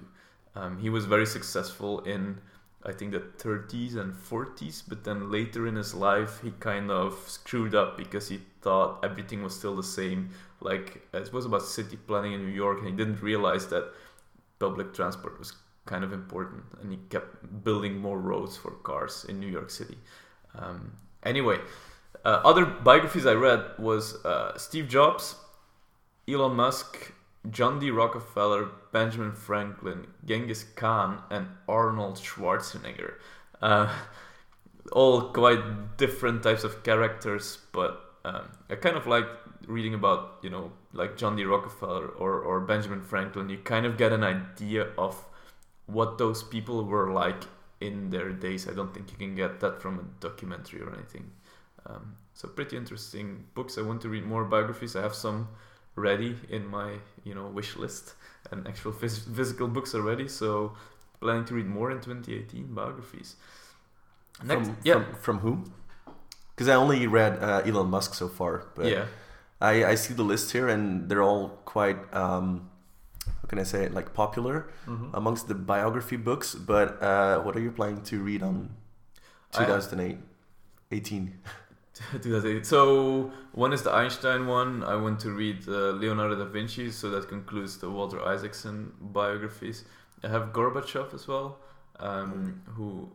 Um, 0.56 0.80
he 0.80 0.90
was 0.90 1.06
very 1.06 1.26
successful 1.26 2.00
in 2.02 2.40
I 2.88 2.92
think 2.92 3.14
the 3.14 3.20
30s 3.20 3.96
and 3.96 4.14
40s, 4.14 4.84
but 4.88 5.04
then 5.04 5.32
later 5.32 5.66
in 5.68 5.76
his 5.76 5.96
life 5.96 6.42
he 6.44 6.52
kind 6.60 6.92
of 6.92 7.18
screwed 7.28 7.74
up 7.74 7.98
because 7.98 8.30
he 8.30 8.40
thought 8.62 9.04
everything 9.04 9.42
was 9.42 9.56
still 9.56 9.76
the 9.76 9.84
same. 9.84 10.30
Like 10.62 11.08
it 11.14 11.34
was 11.34 11.46
about 11.46 11.64
city 11.64 11.98
planning 11.98 12.34
in 12.34 12.46
New 12.46 12.54
York, 12.54 12.80
and 12.80 12.88
he 12.88 12.94
didn't 12.94 13.22
realize 13.22 13.68
that 13.68 13.92
public 14.60 14.94
transport 14.94 15.40
was 15.40 15.54
kind 15.86 16.04
of 16.04 16.14
important, 16.14 16.64
and 16.82 16.92
he 16.92 17.00
kept 17.10 17.64
building 17.64 17.98
more 17.98 18.20
roads 18.20 18.56
for 18.56 18.72
cars 18.72 19.26
in 19.28 19.40
New 19.40 19.50
York 19.50 19.70
City. 19.70 19.98
Um, 20.58 20.94
anyway, 21.24 21.60
uh, 22.26 22.42
other 22.44 22.66
biographies 22.66 23.26
I 23.26 23.34
read 23.34 23.64
was 23.78 24.24
uh, 24.26 24.58
Steve 24.58 24.88
Jobs 24.88 25.36
Elon 26.28 26.56
Musk, 26.56 27.14
John 27.52 27.80
D. 27.80 27.92
Rockefeller, 27.92 28.70
Benjamin 28.92 29.34
Franklin, 29.34 30.08
Genghis 30.26 30.64
Khan, 30.76 31.22
and 31.30 31.48
Arnold 31.68 32.16
Schwarzenegger. 32.16 33.14
Uh, 33.62 33.94
all 34.92 35.30
quite 35.30 35.98
different 35.98 36.44
types 36.44 36.64
of 36.64 36.84
characters, 36.84 37.60
but 37.72 38.02
um, 38.26 38.50
I 38.70 38.76
kind 38.76 38.98
of 38.98 39.06
like 39.06 39.28
reading 39.68 39.94
about, 39.94 40.40
you 40.42 40.50
know, 40.50 40.72
like 40.94 41.18
John 41.18 41.36
D. 41.36 41.44
Rockefeller 41.44 42.08
or, 42.08 42.40
or 42.40 42.60
Benjamin 42.62 43.02
Franklin. 43.02 43.50
You 43.50 43.58
kind 43.60 43.86
of 43.86 43.98
get 43.98 44.12
an 44.12 44.24
idea 44.24 44.88
of 44.98 45.24
what 45.86 46.18
those 46.18 46.42
people 46.42 46.84
were 46.84 47.12
like 47.12 47.44
in 47.82 48.10
their 48.10 48.32
days. 48.32 48.68
I 48.68 48.74
don't 48.74 48.94
think 48.94 49.12
you 49.12 49.18
can 49.18 49.36
get 49.36 49.60
that 49.60 49.82
from 49.82 50.00
a 50.00 50.04
documentary 50.20 50.82
or 50.82 50.94
anything. 50.94 51.32
Um, 51.86 52.16
so 52.34 52.48
pretty 52.48 52.78
interesting 52.78 53.46
books. 53.54 53.78
I 53.78 53.82
want 53.82 54.02
to 54.02 54.10
read 54.10 54.26
more 54.26 54.44
biographies. 54.44 54.96
I 54.96 55.02
have 55.02 55.16
some 55.16 55.48
ready 55.96 56.36
in 56.50 56.68
my 56.68 56.96
you 57.24 57.34
know 57.34 57.48
wish 57.48 57.76
list 57.78 58.14
and 58.52 58.68
actual 58.68 58.92
phys- 58.92 59.34
physical 59.34 59.68
books 59.68 59.96
are 59.96 60.02
ready 60.02 60.28
so 60.28 60.74
planning 61.22 61.46
to 61.46 61.54
read 61.56 61.66
more 61.66 61.90
in 61.90 61.98
2018 62.02 62.74
biographies. 62.74 63.36
Next, 64.44 64.68
from, 64.68 64.78
yeah. 64.84 64.94
from, 64.94 65.16
from 65.16 65.40
whom 65.40 65.74
because 66.54 66.68
i 66.68 66.76
only 66.76 67.08
read 67.08 67.42
uh, 67.42 67.62
elon 67.66 67.90
musk 67.90 68.14
so 68.14 68.28
far 68.28 68.66
but 68.76 68.88
yeah. 68.88 69.06
I, 69.62 69.86
I 69.86 69.96
see 69.96 70.14
the 70.14 70.24
list 70.24 70.52
here 70.52 70.68
and 70.68 71.08
they're 71.08 71.24
all 71.24 71.62
quite 71.64 71.98
um, 72.14 72.70
how 73.26 73.48
can 73.48 73.60
i 73.60 73.64
say 73.64 73.86
it? 73.86 73.94
Like 73.94 74.14
popular 74.14 74.68
mm-hmm. 74.86 75.16
amongst 75.16 75.48
the 75.48 75.56
biography 75.56 76.18
books 76.18 76.54
but 76.54 77.02
uh, 77.02 77.40
what 77.40 77.56
are 77.56 77.62
you 77.62 77.72
planning 77.72 78.02
to 78.04 78.22
read 78.22 78.44
on 78.44 78.72
2008 79.54 80.18
18 80.92 81.40
2008. 82.12 82.66
So 82.66 83.32
one 83.54 83.72
is 83.72 83.84
the 83.84 83.92
Einstein 83.92 84.48
one. 84.48 84.84
I 84.84 84.96
want 84.96 85.20
to 85.22 85.32
read 85.32 85.68
uh, 85.68 85.92
Leonardo 85.92 86.36
da 86.36 86.46
Vinci, 86.46 86.92
so 86.92 87.10
that 87.12 87.30
concludes 87.30 87.78
the 87.78 87.90
Walter 87.90 88.22
Isaacson 88.22 88.92
biographies. 89.00 89.86
I 90.24 90.28
have 90.28 90.52
Gorbachev 90.52 91.14
as 91.14 91.28
well, 91.28 91.60
um, 92.00 92.62
who 92.66 93.10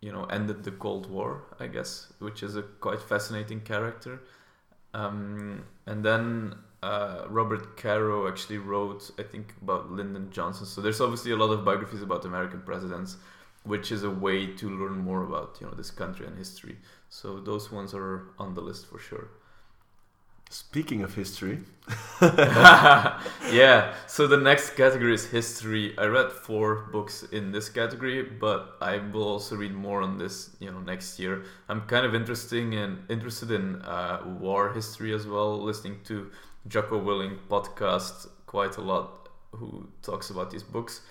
you 0.00 0.12
know 0.12 0.24
ended 0.24 0.62
the 0.62 0.70
Cold 0.70 1.10
War, 1.10 1.42
I 1.58 1.66
guess, 1.66 2.12
which 2.20 2.42
is 2.42 2.56
a 2.56 2.62
quite 2.62 3.00
fascinating 3.02 3.60
character. 3.62 4.20
Um, 4.94 5.64
and 5.86 6.04
then 6.04 6.54
uh, 6.82 7.24
Robert 7.28 7.76
Caro 7.76 8.28
actually 8.28 8.58
wrote, 8.58 9.10
I 9.18 9.22
think, 9.22 9.54
about 9.62 9.90
Lyndon 9.90 10.30
Johnson. 10.30 10.66
So 10.66 10.80
there's 10.80 11.00
obviously 11.00 11.32
a 11.32 11.36
lot 11.36 11.50
of 11.50 11.64
biographies 11.64 12.02
about 12.02 12.24
American 12.24 12.62
presidents, 12.62 13.16
which 13.64 13.92
is 13.92 14.02
a 14.02 14.10
way 14.10 14.46
to 14.46 14.68
learn 14.70 14.98
more 14.98 15.22
about 15.22 15.58
you 15.60 15.66
know 15.66 15.74
this 15.74 15.90
country 15.90 16.26
and 16.26 16.36
history. 16.36 16.76
So 17.08 17.40
those 17.40 17.70
ones 17.72 17.94
are 17.94 18.28
on 18.38 18.54
the 18.54 18.60
list 18.60 18.86
for 18.86 18.98
sure. 18.98 19.28
Speaking 20.52 21.04
of 21.04 21.14
history. 21.14 21.60
yeah, 22.20 23.94
so 24.08 24.26
the 24.26 24.36
next 24.36 24.70
category 24.70 25.14
is 25.14 25.26
history. 25.26 25.96
I 25.96 26.06
read 26.06 26.32
four 26.32 26.88
books 26.90 27.22
in 27.30 27.52
this 27.52 27.68
category, 27.68 28.24
but 28.24 28.76
I 28.80 28.98
will 28.98 29.22
also 29.22 29.54
read 29.54 29.72
more 29.72 30.02
on 30.02 30.18
this, 30.18 30.56
you 30.58 30.72
know, 30.72 30.80
next 30.80 31.20
year. 31.20 31.44
I'm 31.68 31.82
kind 31.82 32.04
of 32.04 32.16
interesting 32.16 32.74
and 32.74 32.98
interested 33.08 33.52
in 33.52 33.80
uh, 33.82 34.22
war 34.40 34.72
history 34.72 35.14
as 35.14 35.24
well, 35.24 35.56
listening 35.56 36.00
to 36.06 36.32
Jocko 36.66 37.00
Willink 37.00 37.38
podcast 37.48 38.26
quite 38.46 38.76
a 38.76 38.80
lot 38.80 39.28
who 39.52 39.88
talks 40.02 40.30
about 40.30 40.50
these 40.50 40.64
books. 40.64 41.02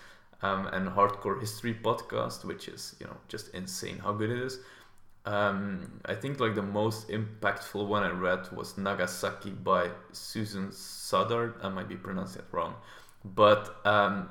Um, 0.42 0.68
and 0.68 0.88
Hardcore 0.88 1.40
History 1.40 1.74
podcast, 1.74 2.46
which 2.46 2.68
is 2.70 2.96
you 3.00 3.08
know 3.08 3.18
just 3.28 3.54
insane 3.54 4.00
how 4.00 4.14
good 4.14 4.30
it 4.30 4.40
is. 4.40 4.60
Um, 5.26 6.00
I 6.06 6.16
think 6.16 6.40
like 6.40 6.56
the 6.56 6.62
most 6.62 7.10
impactful 7.10 7.86
one 7.86 8.04
I 8.04 8.10
read 8.10 8.50
was 8.52 8.78
Nagasaki 8.78 9.52
by 9.52 9.90
Susan 10.14 10.72
Southard. 10.72 11.56
I 11.62 11.70
might 11.70 11.90
be 11.90 11.98
pronouncing 11.98 12.42
it 12.42 12.48
wrong, 12.52 12.76
but 13.26 13.86
um, 13.86 14.30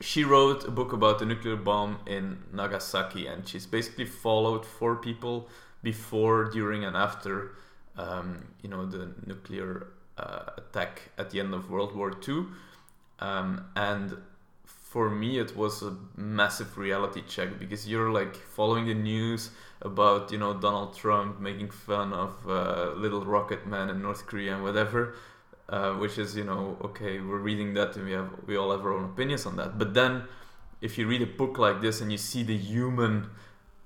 she 0.00 0.24
wrote 0.24 0.64
a 0.64 0.70
book 0.70 0.92
about 0.92 1.18
the 1.18 1.26
nuclear 1.26 1.56
bomb 1.56 1.98
in 2.06 2.38
Nagasaki, 2.52 3.26
and 3.26 3.46
she's 3.48 3.66
basically 3.66 4.04
followed 4.04 4.64
four 4.64 4.96
people 4.96 5.48
before, 5.82 6.44
during, 6.44 6.84
and 6.84 6.96
after, 6.96 7.56
um, 7.96 8.44
you 8.62 8.68
know, 8.68 8.86
the 8.86 9.12
nuclear 9.26 9.88
uh, 10.16 10.50
attack 10.56 11.10
at 11.18 11.30
the 11.30 11.40
end 11.40 11.52
of 11.54 11.70
World 11.70 11.96
War 11.96 12.12
II. 12.26 12.46
Um, 13.20 13.64
and 13.74 14.16
for 14.90 15.10
me, 15.10 15.38
it 15.38 15.56
was 15.56 15.82
a 15.82 15.96
massive 16.16 16.78
reality 16.78 17.22
check 17.28 17.58
because 17.58 17.86
you're 17.86 18.10
like 18.10 18.34
following 18.34 18.86
the 18.86 18.94
news 18.94 19.50
about, 19.82 20.32
you 20.32 20.38
know, 20.38 20.54
Donald 20.54 20.96
Trump 20.96 21.40
making 21.40 21.70
fun 21.70 22.12
of 22.12 22.34
uh, 22.48 22.92
little 22.96 23.24
rocket 23.24 23.66
man 23.66 23.90
in 23.90 24.00
North 24.00 24.26
Korea 24.26 24.54
and 24.54 24.62
whatever. 24.64 25.14
Uh, 25.70 25.92
which 25.96 26.16
is 26.16 26.34
you 26.34 26.44
know 26.44 26.78
okay 26.82 27.20
we're 27.20 27.36
reading 27.36 27.74
that 27.74 27.94
and 27.94 28.06
we 28.06 28.12
have 28.12 28.30
we 28.46 28.56
all 28.56 28.70
have 28.70 28.80
our 28.80 28.94
own 28.94 29.04
opinions 29.04 29.44
on 29.44 29.54
that 29.56 29.76
but 29.76 29.92
then 29.92 30.22
if 30.80 30.96
you 30.96 31.06
read 31.06 31.20
a 31.20 31.26
book 31.26 31.58
like 31.58 31.82
this 31.82 32.00
and 32.00 32.10
you 32.10 32.16
see 32.16 32.42
the 32.42 32.56
human 32.56 33.28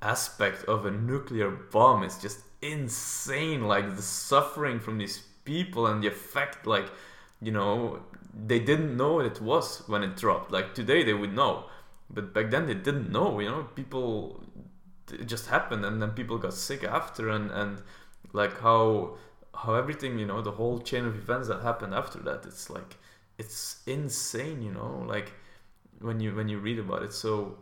aspect 0.01 0.63
of 0.67 0.87
a 0.87 0.93
nuclear 0.93 1.51
bomb 1.51 2.05
it's 2.05 2.23
just 2.23 2.39
insane 2.61 3.67
like 3.67 3.97
the 3.97 4.03
suffering 4.03 4.79
from 4.79 4.97
these 4.97 5.25
people 5.45 5.89
and 5.89 6.05
the 6.05 6.07
effect 6.07 6.69
like 6.69 6.89
you 7.41 7.51
know 7.51 8.01
they 8.35 8.59
didn't 8.59 8.97
know 8.97 9.15
what 9.15 9.27
it 9.27 9.41
was 9.41 9.83
when 9.87 10.03
it 10.03 10.17
dropped. 10.17 10.51
Like 10.51 10.75
today 10.75 11.03
they 11.03 11.15
would 11.15 11.35
know 11.35 11.65
but 12.11 12.35
back 12.35 12.51
then 12.51 12.67
they 12.67 12.75
didn't 12.75 13.11
know 13.11 13.41
you 13.41 13.49
know? 13.51 13.65
People 13.75 14.45
it 15.11 15.27
just 15.27 15.49
happened 15.49 15.85
and 15.85 16.01
then 16.01 16.11
people 16.11 16.39
got 16.39 16.55
sick 16.55 16.85
after 16.85 17.29
and 17.29 17.51
and 17.51 17.83
like 18.33 18.61
how 18.61 19.17
how 19.55 19.75
everything 19.75 20.19
you 20.19 20.27
know 20.27 20.41
the 20.41 20.53
whole 20.53 20.79
chain 20.81 21.05
of 21.05 21.15
events 21.17 21.49
that 21.49 21.61
happened 21.63 21.95
after 21.95 22.19
that 22.19 22.45
it's 22.47 22.71
like 22.71 22.97
it's 23.39 23.83
insane 23.87 24.63
you 24.63 24.73
know? 24.73 25.05
Like 25.07 25.33
when 26.01 26.21
you 26.21 26.35
when 26.35 26.49
you 26.49 26.59
read 26.59 26.79
about 26.79 27.03
it. 27.03 27.13
So 27.13 27.59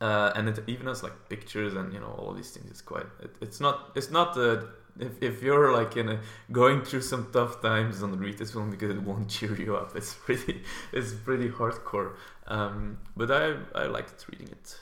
uh, 0.00 0.32
and 0.36 0.48
it 0.48 0.60
even 0.66 0.86
has 0.86 1.02
like 1.02 1.28
pictures 1.28 1.74
and 1.74 1.92
you 1.92 2.00
know 2.00 2.14
all 2.18 2.32
these 2.32 2.50
things 2.50 2.70
it's 2.70 2.80
quite 2.80 3.06
it, 3.20 3.34
it's 3.40 3.60
not 3.60 3.90
it's 3.96 4.10
not 4.10 4.34
the 4.34 4.68
if, 4.98 5.22
if 5.22 5.42
you're 5.42 5.72
like 5.72 5.96
in 5.96 6.08
a 6.08 6.20
going 6.52 6.82
through 6.82 7.02
some 7.02 7.28
tough 7.32 7.60
times 7.62 8.00
don't 8.00 8.18
read 8.18 8.38
this 8.38 8.52
film 8.52 8.70
because 8.70 8.90
it 8.90 9.02
won't 9.02 9.28
cheer 9.34 9.54
you 9.60 9.76
up 9.76 9.94
it's 9.94 10.14
pretty 10.14 10.62
it's 10.92 11.12
pretty 11.12 11.48
hardcore 11.48 12.14
um, 12.46 12.98
but 13.16 13.30
i 13.30 13.54
i 13.74 13.86
liked 13.86 14.26
reading 14.30 14.48
it 14.48 14.76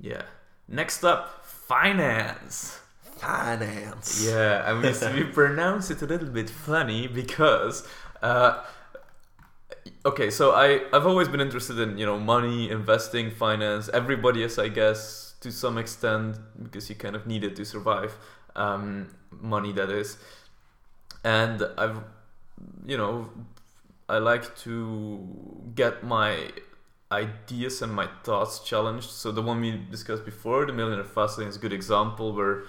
yeah 0.00 0.22
next 0.68 1.04
up 1.04 1.44
finance 1.44 2.80
finance. 3.22 4.26
Yeah, 4.26 4.64
I 4.66 4.74
mean, 4.74 4.94
we 5.14 5.24
pronounce 5.40 5.90
it 5.90 6.02
a 6.02 6.06
little 6.06 6.28
bit 6.28 6.50
funny 6.50 7.06
because. 7.06 7.86
Uh, 8.20 8.62
okay, 10.04 10.30
so 10.30 10.52
I 10.52 10.82
I've 10.92 11.06
always 11.06 11.28
been 11.28 11.40
interested 11.40 11.78
in 11.78 11.98
you 11.98 12.06
know 12.06 12.18
money, 12.18 12.70
investing, 12.70 13.30
finance. 13.30 13.88
Everybody 13.88 14.42
is, 14.42 14.58
I 14.58 14.68
guess, 14.68 15.34
to 15.40 15.50
some 15.50 15.78
extent, 15.78 16.36
because 16.62 16.88
you 16.88 16.96
kind 16.96 17.16
of 17.16 17.26
need 17.26 17.44
it 17.44 17.56
to 17.56 17.64
survive. 17.64 18.16
Um, 18.54 19.08
money, 19.30 19.72
that 19.72 19.90
is, 19.90 20.18
and 21.24 21.62
I've 21.78 21.98
you 22.86 22.96
know 22.96 23.30
I 24.08 24.18
like 24.18 24.56
to 24.58 25.26
get 25.74 26.04
my 26.04 26.50
ideas 27.10 27.82
and 27.82 27.92
my 27.92 28.08
thoughts 28.24 28.60
challenged. 28.60 29.10
So 29.10 29.30
the 29.32 29.42
one 29.42 29.60
we 29.60 29.80
discussed 29.90 30.24
before, 30.24 30.66
the 30.66 30.72
Millionaire 30.72 31.04
Fastlane, 31.04 31.48
is 31.48 31.56
a 31.56 31.58
good 31.58 31.72
example 31.72 32.32
where 32.32 32.64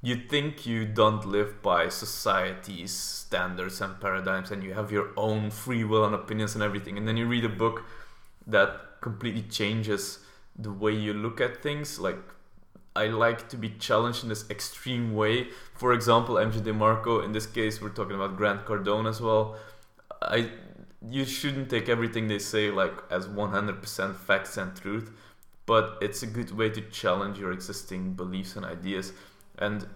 you 0.00 0.14
think 0.14 0.64
you 0.64 0.84
don't 0.84 1.26
live 1.26 1.60
by 1.60 1.88
society's 1.88 2.92
standards 2.92 3.80
and 3.80 4.00
paradigms 4.00 4.50
and 4.50 4.62
you 4.62 4.72
have 4.74 4.92
your 4.92 5.10
own 5.16 5.50
free 5.50 5.82
will 5.82 6.04
and 6.04 6.14
opinions 6.14 6.54
and 6.54 6.62
everything 6.62 6.96
and 6.96 7.08
then 7.08 7.16
you 7.16 7.26
read 7.26 7.44
a 7.44 7.48
book 7.48 7.82
that 8.46 9.00
completely 9.00 9.42
changes 9.42 10.20
the 10.56 10.70
way 10.70 10.92
you 10.92 11.12
look 11.12 11.40
at 11.40 11.60
things 11.62 11.98
like 11.98 12.18
I 13.02 13.06
like 13.06 13.48
to 13.50 13.56
be 13.56 13.70
challenged 13.86 14.22
in 14.24 14.28
this 14.28 14.44
extreme 14.50 15.14
way. 15.14 15.48
For 15.74 15.92
example, 15.92 16.34
MJ 16.34 16.60
DeMarco, 16.68 17.24
in 17.24 17.32
this 17.32 17.46
case, 17.46 17.80
we're 17.80 17.96
talking 18.00 18.16
about 18.16 18.36
Grant 18.36 18.66
Cardone 18.66 19.08
as 19.08 19.20
well. 19.20 19.56
I 20.20 20.50
you 21.06 21.24
shouldn't 21.24 21.70
take 21.70 21.88
everything 21.88 22.26
they 22.26 22.40
say 22.40 22.70
like 22.70 22.92
as 23.10 23.28
100% 23.28 24.16
facts 24.16 24.56
and 24.56 24.74
truth, 24.74 25.12
but 25.64 25.96
it's 26.00 26.22
a 26.22 26.26
good 26.26 26.50
way 26.50 26.68
to 26.70 26.80
challenge 26.80 27.38
your 27.38 27.52
existing 27.52 28.14
beliefs 28.14 28.56
and 28.56 28.64
ideas. 28.66 29.12
And 29.58 29.86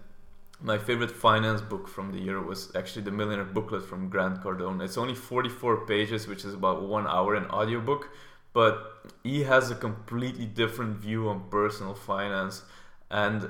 my 0.61 0.77
favorite 0.77 1.11
finance 1.11 1.61
book 1.61 1.89
from 1.89 2.11
the 2.13 2.19
year 2.19 2.41
was 2.41 2.73
actually 2.73 3.01
the 3.01 3.11
Millionaire 3.11 3.53
Booklet 3.57 3.83
from 3.83 4.09
Grant 4.09 4.41
Cardone. 4.41 4.81
It's 4.81 4.97
only 4.97 5.15
44 5.15 5.85
pages, 5.85 6.27
which 6.27 6.45
is 6.45 6.53
about 6.53 6.83
one 6.83 7.05
hour 7.05 7.35
in 7.35 7.45
audiobook, 7.47 8.09
but 8.53 9.09
he 9.23 9.43
has 9.43 9.71
a 9.71 9.75
completely 9.75 10.45
different 10.45 10.97
view 10.97 11.27
on 11.27 11.49
personal 11.49 11.95
finance. 11.95 12.63
And, 13.13 13.49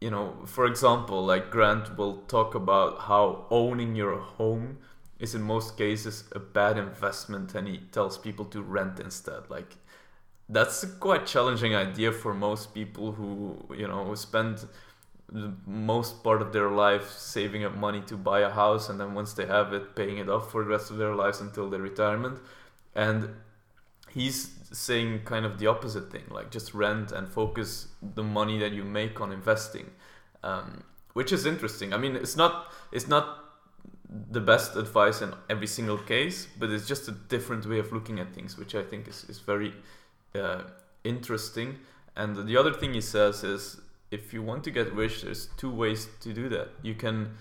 you 0.00 0.10
know, 0.10 0.34
for 0.46 0.66
example, 0.66 1.24
like 1.24 1.50
Grant 1.50 1.96
will 1.98 2.22
talk 2.26 2.54
about 2.54 3.02
how 3.02 3.46
owning 3.50 3.94
your 3.94 4.18
home 4.18 4.78
is 5.20 5.34
in 5.34 5.42
most 5.42 5.76
cases 5.76 6.24
a 6.32 6.40
bad 6.40 6.78
investment 6.78 7.54
and 7.54 7.68
he 7.68 7.78
tells 7.92 8.18
people 8.18 8.46
to 8.46 8.62
rent 8.62 8.98
instead. 8.98 9.50
Like, 9.50 9.76
that's 10.48 10.82
a 10.82 10.88
quite 10.88 11.26
challenging 11.26 11.74
idea 11.74 12.12
for 12.12 12.34
most 12.34 12.74
people 12.74 13.12
who, 13.12 13.56
you 13.76 13.86
know, 13.86 14.14
spend 14.14 14.66
the 15.30 15.52
most 15.66 16.24
part 16.24 16.42
of 16.42 16.52
their 16.52 16.70
life 16.70 17.10
saving 17.10 17.64
up 17.64 17.76
money 17.76 18.00
to 18.02 18.16
buy 18.16 18.40
a 18.40 18.50
house 18.50 18.88
and 18.88 18.98
then 18.98 19.14
once 19.14 19.34
they 19.34 19.46
have 19.46 19.72
it 19.72 19.94
paying 19.94 20.18
it 20.18 20.28
off 20.28 20.50
for 20.50 20.64
the 20.64 20.70
rest 20.70 20.90
of 20.90 20.96
their 20.96 21.14
lives 21.14 21.40
until 21.40 21.70
their 21.70 21.80
retirement 21.80 22.38
and 22.94 23.30
he's 24.12 24.50
saying 24.72 25.20
kind 25.24 25.44
of 25.44 25.58
the 25.58 25.66
opposite 25.66 26.10
thing 26.10 26.24
like 26.30 26.50
just 26.50 26.74
rent 26.74 27.12
and 27.12 27.28
focus 27.28 27.88
the 28.14 28.22
money 28.22 28.58
that 28.58 28.72
you 28.72 28.84
make 28.84 29.20
on 29.20 29.32
investing 29.32 29.90
um, 30.42 30.82
which 31.12 31.32
is 31.32 31.46
interesting 31.46 31.92
i 31.92 31.96
mean 31.96 32.16
it's 32.16 32.36
not 32.36 32.72
it's 32.90 33.08
not 33.08 33.38
the 34.30 34.40
best 34.40 34.76
advice 34.76 35.22
in 35.22 35.32
every 35.48 35.66
single 35.66 35.98
case 35.98 36.46
but 36.58 36.70
it's 36.70 36.86
just 36.86 37.08
a 37.08 37.12
different 37.12 37.66
way 37.66 37.78
of 37.78 37.92
looking 37.92 38.18
at 38.18 38.34
things 38.34 38.58
which 38.58 38.74
i 38.74 38.82
think 38.82 39.08
is, 39.08 39.24
is 39.24 39.38
very 39.38 39.72
uh, 40.34 40.62
interesting 41.04 41.78
and 42.16 42.46
the 42.46 42.56
other 42.56 42.72
thing 42.72 42.94
he 42.94 43.00
says 43.00 43.42
is 43.42 43.80
if 44.12 44.34
you 44.34 44.42
want 44.42 44.62
to 44.64 44.70
get 44.70 44.92
rich, 44.92 45.22
there's 45.22 45.48
two 45.56 45.70
ways 45.70 46.06
to 46.20 46.32
do 46.32 46.48
that. 46.50 46.68
You 46.82 46.94
can 46.94 47.34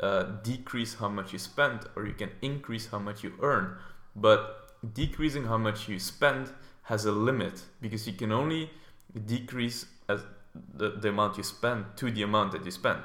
uh, 0.00 0.22
decrease 0.42 0.94
how 0.94 1.08
much 1.08 1.32
you 1.32 1.38
spend, 1.38 1.80
or 1.96 2.06
you 2.06 2.14
can 2.14 2.30
increase 2.40 2.86
how 2.86 3.00
much 3.00 3.24
you 3.24 3.32
earn. 3.42 3.76
But 4.14 4.63
decreasing 4.92 5.44
how 5.44 5.56
much 5.56 5.88
you 5.88 5.98
spend 5.98 6.50
has 6.84 7.04
a 7.04 7.12
limit 7.12 7.62
because 7.80 8.06
you 8.06 8.12
can 8.12 8.32
only 8.32 8.70
decrease 9.26 9.86
as 10.08 10.20
the, 10.74 10.90
the 10.90 11.08
amount 11.08 11.36
you 11.36 11.42
spend 11.42 11.84
to 11.96 12.10
the 12.10 12.22
amount 12.22 12.52
that 12.52 12.64
you 12.64 12.70
spend, 12.70 13.00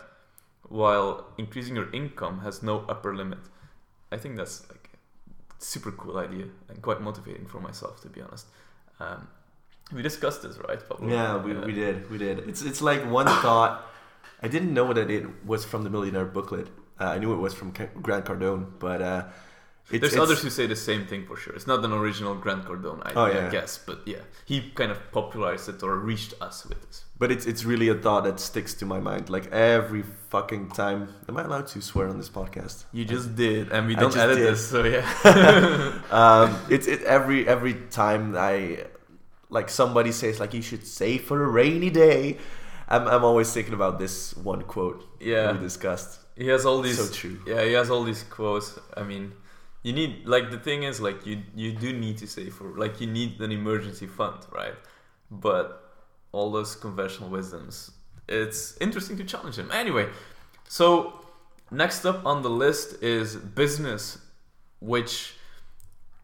while 0.68 1.28
increasing 1.38 1.76
your 1.76 1.92
income 1.94 2.40
has 2.42 2.62
no 2.62 2.86
upper 2.90 3.16
limit. 3.16 3.40
I 4.12 4.18
think 4.18 4.38
that's 4.38 4.68
like 4.70 4.90
a 4.94 5.64
super 5.64 5.92
cool 5.92 6.18
idea 6.18 6.46
and 6.68 6.82
quite 6.82 7.02
motivating 7.02 7.46
for 7.46 7.60
myself, 7.60 8.02
to 8.02 8.10
be 8.10 8.22
honest. 8.22 8.48
Um, 9.00 9.28
we 9.92 10.02
discussed 10.02 10.44
this, 10.44 10.58
right? 10.68 10.88
Pablo? 10.88 11.10
Yeah, 11.10 11.38
we, 11.38 11.54
we 11.54 11.74
did. 11.74 12.10
We 12.12 12.18
did. 12.18 12.40
It's 12.40 12.62
it's 12.62 12.82
like 12.82 13.10
one 13.10 13.26
thought. 13.42 13.86
I 14.42 14.48
didn't 14.48 14.74
know 14.74 14.94
that 14.94 15.10
it 15.10 15.26
was 15.46 15.66
from 15.66 15.84
the 15.84 15.90
Millionaire 15.90 16.26
Booklet. 16.26 16.68
Uh, 17.00 17.06
I 17.06 17.18
knew 17.18 17.34
it 17.34 17.38
was 17.38 17.54
from 17.54 17.72
Grant 18.02 18.26
Cardone, 18.26 18.68
but 18.80 19.02
uh, 19.02 19.24
it's, 19.92 20.02
there's 20.02 20.14
it's, 20.14 20.22
others 20.22 20.42
who 20.42 20.50
say 20.50 20.68
the 20.68 20.76
same 20.76 21.08
thing 21.08 21.26
for 21.26 21.36
sure. 21.36 21.54
It's 21.54 21.66
not 21.66 21.84
an 21.84 21.92
original 21.92 22.36
Grant 22.36 22.66
Cardone 22.66 23.02
idea, 23.04 23.20
oh, 23.20 23.26
yeah. 23.26 23.48
I 23.48 23.50
guess, 23.50 23.80
but 23.80 24.02
yeah, 24.06 24.20
he 24.46 24.70
kind 24.76 24.92
of 24.92 25.12
popularized 25.12 25.68
it 25.70 25.82
or 25.82 25.98
reached 25.98 26.36
us 26.42 26.66
with 26.66 26.80
this. 26.86 27.06
But 27.18 27.32
it's 27.32 27.46
it's 27.46 27.66
really 27.66 27.90
a 27.90 27.96
thought 27.96 28.24
that 28.26 28.40
sticks 28.40 28.74
to 28.76 28.86
my 28.86 29.00
mind. 29.00 29.30
Like 29.30 29.52
every 29.52 30.04
fucking 30.30 30.70
time. 30.70 31.14
Am 31.28 31.38
I 31.38 31.44
allowed 31.44 31.68
to 31.68 31.82
swear 31.82 32.08
on 32.08 32.18
this 32.18 32.30
podcast? 32.30 32.86
You 32.94 33.04
just 33.04 33.36
did, 33.36 33.72
and 33.72 33.88
we 33.88 33.96
don't 33.96 34.16
edit 34.16 34.38
did. 34.38 34.48
this, 34.48 34.70
so 34.70 34.84
yeah. 34.84 36.02
um, 36.12 36.58
it's 36.70 36.88
it 36.88 37.02
every 37.04 37.48
every 37.48 37.74
time 37.74 38.36
I 38.38 38.86
like 39.50 39.70
somebody 39.70 40.12
says 40.12 40.40
like 40.40 40.54
you 40.54 40.62
should 40.62 40.86
save 40.86 41.24
for 41.24 41.44
a 41.44 41.48
rainy 41.48 41.90
day. 41.90 42.38
I'm 42.88 43.08
I'm 43.08 43.24
always 43.24 43.52
thinking 43.52 43.74
about 43.74 44.00
this 44.00 44.36
one 44.38 44.62
quote. 44.64 45.04
Yeah, 45.20 45.52
we 45.52 45.60
discussed. 45.60 46.20
He 46.36 46.48
has 46.48 46.66
all 46.66 46.82
these. 46.82 46.98
So 46.98 47.12
true. 47.12 47.40
Yeah, 47.46 47.64
he 47.64 47.74
has 47.74 47.90
all 47.90 48.04
these 48.04 48.24
quotes. 48.24 48.80
I 48.96 49.04
mean, 49.04 49.34
you 49.84 49.94
need 49.94 50.26
like 50.26 50.52
the 50.52 50.60
thing 50.60 50.84
is 50.84 51.00
like 51.00 51.26
you 51.26 51.42
you 51.56 51.72
do 51.72 51.94
need 51.94 52.18
to 52.18 52.28
save 52.28 52.54
for 52.54 52.78
like 52.78 53.00
you 53.00 53.08
need 53.08 53.40
an 53.40 53.52
emergency 53.52 54.08
fund, 54.08 54.40
right? 54.52 54.76
But 55.32 55.92
all 56.32 56.52
those 56.52 56.76
conventional 56.76 57.30
wisdoms, 57.30 57.92
it's 58.28 58.78
interesting 58.78 59.18
to 59.18 59.24
challenge 59.24 59.56
them. 59.56 59.72
Anyway, 59.72 60.10
so 60.68 61.22
next 61.72 62.06
up 62.06 62.26
on 62.26 62.42
the 62.42 62.50
list 62.50 63.02
is 63.02 63.36
business, 63.36 64.18
which 64.80 65.36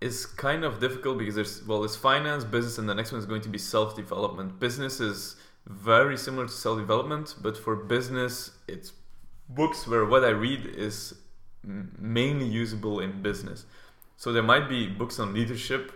is 0.01 0.25
kind 0.25 0.63
of 0.63 0.79
difficult 0.79 1.17
because 1.17 1.35
there's 1.35 1.65
well, 1.65 1.83
it's 1.83 1.95
finance, 1.95 2.43
business, 2.43 2.77
and 2.77 2.89
the 2.89 2.93
next 2.93 3.11
one 3.11 3.19
is 3.19 3.25
going 3.25 3.41
to 3.41 3.49
be 3.49 3.57
self 3.57 3.95
development. 3.95 4.59
Business 4.59 4.99
is 4.99 5.37
very 5.65 6.17
similar 6.17 6.45
to 6.45 6.51
self 6.51 6.77
development, 6.77 7.35
but 7.41 7.57
for 7.57 7.75
business, 7.75 8.51
it's 8.67 8.91
books 9.47 9.87
where 9.87 10.05
what 10.05 10.23
I 10.25 10.29
read 10.29 10.65
is 10.65 11.15
mainly 11.65 12.45
usable 12.45 12.99
in 12.99 13.21
business. 13.21 13.65
So 14.17 14.31
there 14.31 14.43
might 14.43 14.69
be 14.69 14.87
books 14.87 15.19
on 15.19 15.33
leadership 15.33 15.91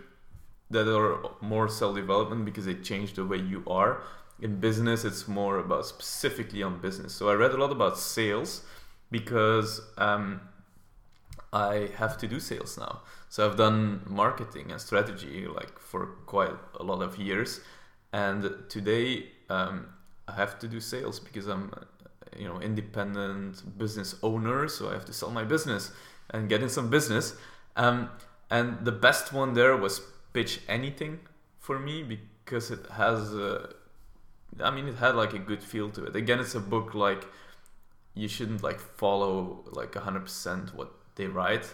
that 0.71 0.87
are 0.87 1.31
more 1.41 1.67
self 1.67 1.95
development 1.95 2.45
because 2.45 2.65
they 2.65 2.75
change 2.75 3.13
the 3.13 3.25
way 3.25 3.37
you 3.37 3.63
are. 3.67 4.03
In 4.41 4.59
business, 4.59 5.03
it's 5.03 5.27
more 5.27 5.57
about 5.57 5.85
specifically 5.85 6.63
on 6.63 6.79
business. 6.79 7.13
So 7.13 7.29
I 7.29 7.33
read 7.33 7.51
a 7.51 7.57
lot 7.57 7.71
about 7.71 7.97
sales 7.97 8.61
because 9.11 9.81
um, 9.97 10.41
I 11.51 11.89
have 11.97 12.17
to 12.19 12.27
do 12.27 12.39
sales 12.39 12.77
now. 12.77 13.01
So 13.29 13.45
I've 13.45 13.57
done 13.57 14.01
marketing 14.07 14.71
and 14.71 14.79
strategy 14.79 15.45
like 15.47 15.77
for 15.79 16.07
quite 16.25 16.53
a 16.79 16.83
lot 16.83 17.01
of 17.01 17.17
years, 17.17 17.61
and 18.13 18.53
today 18.69 19.27
um, 19.49 19.87
I 20.27 20.33
have 20.33 20.59
to 20.59 20.67
do 20.67 20.79
sales 20.79 21.19
because 21.19 21.47
I'm, 21.47 21.71
you 22.39 22.47
know, 22.47 22.59
independent 22.59 23.77
business 23.77 24.15
owner. 24.23 24.67
So 24.67 24.89
I 24.89 24.93
have 24.93 25.05
to 25.05 25.13
sell 25.13 25.29
my 25.29 25.43
business 25.43 25.91
and 26.31 26.49
get 26.49 26.63
in 26.63 26.69
some 26.69 26.89
business. 26.89 27.35
Um, 27.75 28.09
and 28.49 28.83
the 28.85 28.91
best 28.91 29.33
one 29.33 29.53
there 29.53 29.75
was 29.75 30.01
pitch 30.33 30.61
anything 30.67 31.19
for 31.59 31.77
me 31.77 32.03
because 32.03 32.71
it 32.71 32.85
has 32.93 33.33
a, 33.35 33.73
I 34.63 34.71
mean 34.71 34.87
it 34.87 34.95
had 34.95 35.15
like 35.15 35.33
a 35.33 35.39
good 35.39 35.61
feel 35.61 35.89
to 35.91 36.05
it. 36.05 36.15
Again, 36.15 36.39
it's 36.39 36.55
a 36.55 36.59
book 36.59 36.95
like 36.95 37.27
you 38.15 38.27
shouldn't 38.27 38.63
like 38.63 38.79
follow 38.79 39.65
like 39.71 39.91
100% 39.91 40.73
what 40.73 40.91
they 41.15 41.27
write, 41.27 41.73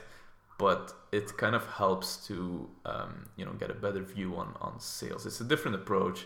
but 0.57 0.93
it 1.11 1.37
kind 1.37 1.55
of 1.55 1.65
helps 1.67 2.27
to 2.27 2.69
um, 2.85 3.29
you 3.37 3.45
know 3.45 3.53
get 3.53 3.69
a 3.69 3.73
better 3.73 4.01
view 4.01 4.35
on 4.35 4.55
on 4.59 4.79
sales. 4.79 5.25
It's 5.25 5.39
a 5.39 5.45
different 5.45 5.75
approach. 5.75 6.25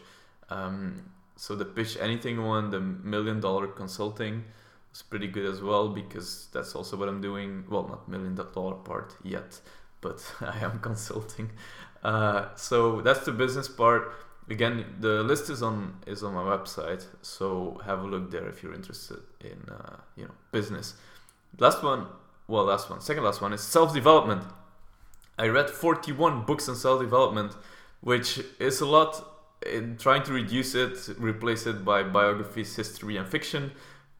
Um, 0.49 1.11
so 1.39 1.55
the 1.55 1.63
pitch 1.63 1.97
anything 2.01 2.43
one, 2.43 2.69
the 2.69 2.81
million 2.81 3.39
dollar 3.39 3.67
consulting 3.67 4.43
was 4.91 5.01
pretty 5.01 5.27
good 5.27 5.45
as 5.45 5.61
well 5.61 5.87
because 5.87 6.49
that's 6.51 6.75
also 6.75 6.97
what 6.97 7.07
I'm 7.07 7.21
doing. 7.21 7.63
Well, 7.69 7.87
not 7.87 8.09
million 8.09 8.35
dollar 8.35 8.75
part 8.75 9.15
yet, 9.23 9.61
but 10.01 10.19
I 10.41 10.59
am 10.59 10.79
consulting. 10.79 11.51
Uh, 12.03 12.53
so 12.55 12.99
that's 12.99 13.23
the 13.23 13.31
business 13.31 13.69
part. 13.69 14.11
Again, 14.49 14.83
the 14.99 15.23
list 15.23 15.49
is 15.49 15.63
on 15.63 15.99
is 16.05 16.23
on 16.23 16.33
my 16.33 16.43
website, 16.43 17.05
so 17.21 17.79
have 17.85 18.01
a 18.01 18.05
look 18.05 18.31
there 18.31 18.49
if 18.49 18.61
you're 18.61 18.73
interested 18.73 19.19
in 19.39 19.63
uh, 19.71 19.95
you 20.17 20.25
know 20.25 20.35
business. 20.51 20.95
Last 21.57 21.81
one, 21.81 22.07
well, 22.49 22.65
last 22.65 22.89
one, 22.89 22.99
second 22.99 23.23
last 23.23 23.41
one 23.41 23.53
is 23.53 23.61
self 23.61 23.93
development. 23.93 24.43
I 25.37 25.47
read 25.47 25.69
41 25.69 26.43
books 26.43 26.67
on 26.67 26.75
self 26.75 26.99
development, 26.99 27.53
which 28.01 28.41
is 28.59 28.81
a 28.81 28.85
lot. 28.85 29.38
In 29.65 29.97
trying 29.97 30.23
to 30.23 30.33
reduce 30.33 30.73
it, 30.75 31.09
replace 31.17 31.65
it 31.65 31.83
by 31.83 32.03
biographies, 32.03 32.75
history, 32.75 33.17
and 33.17 33.27
fiction, 33.27 33.71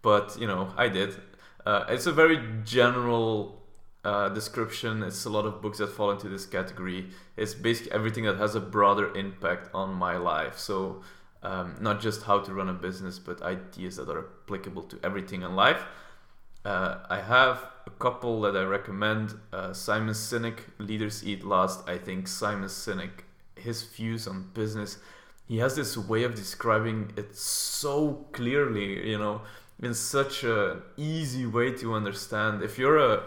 but 0.02 0.38
you 0.40 0.48
know 0.48 0.74
I 0.78 0.90
did. 0.90 1.16
Uh, 1.66 1.86
it's 1.90 2.06
a 2.06 2.12
very 2.12 2.40
general 2.66 3.60
uh, 4.04 4.30
description. 4.30 5.04
It's 5.04 5.26
a 5.26 5.30
lot 5.30 5.46
of 5.46 5.62
books 5.62 5.80
that 5.80 5.90
fall 5.90 6.12
into 6.12 6.30
this 6.30 6.46
category. 6.46 7.10
It's 7.38 7.54
basically 7.54 7.92
everything 7.92 8.24
that 8.26 8.38
has 8.38 8.56
a 8.56 8.60
broader 8.60 9.16
impact 9.16 9.70
on 9.74 9.94
my 9.94 10.18
life. 10.18 10.58
So, 10.58 11.04
um, 11.44 11.76
not 11.80 12.02
just 12.02 12.24
how 12.24 12.40
to 12.40 12.54
run 12.54 12.70
a 12.70 12.74
business, 12.74 13.20
but 13.20 13.42
ideas 13.42 13.98
that 13.98 14.10
are 14.10 14.26
applicable 14.44 14.84
to 14.84 15.00
everything 15.04 15.42
in 15.42 15.56
life. 15.56 15.84
Uh, 16.66 16.98
I 17.10 17.22
have 17.22 17.64
a 17.88 17.92
couple 17.92 18.42
that 18.42 18.56
I 18.56 18.64
recommend. 18.64 19.36
Uh, 19.54 19.74
Simon 19.74 20.14
Sinek, 20.14 20.60
Leaders 20.78 21.26
Eat 21.26 21.44
Last. 21.46 21.88
I 21.88 21.98
think 21.98 22.28
Simon 22.28 22.70
Sinek, 22.70 23.24
his 23.56 23.84
views 23.84 24.28
on 24.28 24.50
business, 24.54 24.98
he 25.50 25.58
has 25.58 25.76
this 25.76 25.98
way 25.98 26.24
of 26.24 26.36
describing 26.36 27.12
it 27.18 27.36
so 27.36 28.28
clearly, 28.32 29.10
you 29.10 29.18
know, 29.18 29.42
in 29.82 29.96
such 29.96 30.44
an 30.44 30.84
easy 30.96 31.46
way 31.48 31.72
to 31.72 31.96
understand. 31.96 32.62
If 32.62 32.78
you're 32.78 33.00
a 33.00 33.24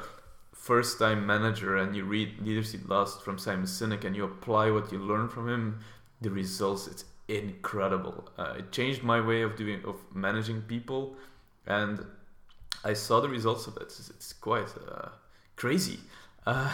first 0.52 1.00
time 1.00 1.26
manager 1.26 1.76
and 1.76 1.96
you 1.96 2.04
read 2.04 2.40
Leaders 2.40 2.74
Eat 2.76 2.88
Last 2.88 3.22
from 3.22 3.38
Simon 3.38 3.66
Sinek 3.66 4.04
and 4.04 4.14
you 4.14 4.22
apply 4.22 4.70
what 4.70 4.92
you 4.92 5.00
learn 5.00 5.28
from 5.28 5.48
him, 5.48 5.80
the 6.20 6.30
results 6.30 6.86
it's 6.86 7.04
incredible. 7.26 8.28
Uh, 8.38 8.54
it 8.58 8.70
changed 8.70 9.02
my 9.02 9.20
way 9.20 9.42
of 9.42 9.56
doing 9.56 9.84
of 9.84 9.96
managing 10.14 10.62
people, 10.62 11.16
and 11.66 12.06
I 12.84 12.92
saw 12.92 13.20
the 13.20 13.28
results 13.28 13.66
of 13.66 13.76
it. 13.78 13.82
It's, 13.82 14.10
it's 14.10 14.32
quite 14.32 14.68
uh, 14.88 15.08
crazy. 15.56 15.98
Uh, 16.46 16.72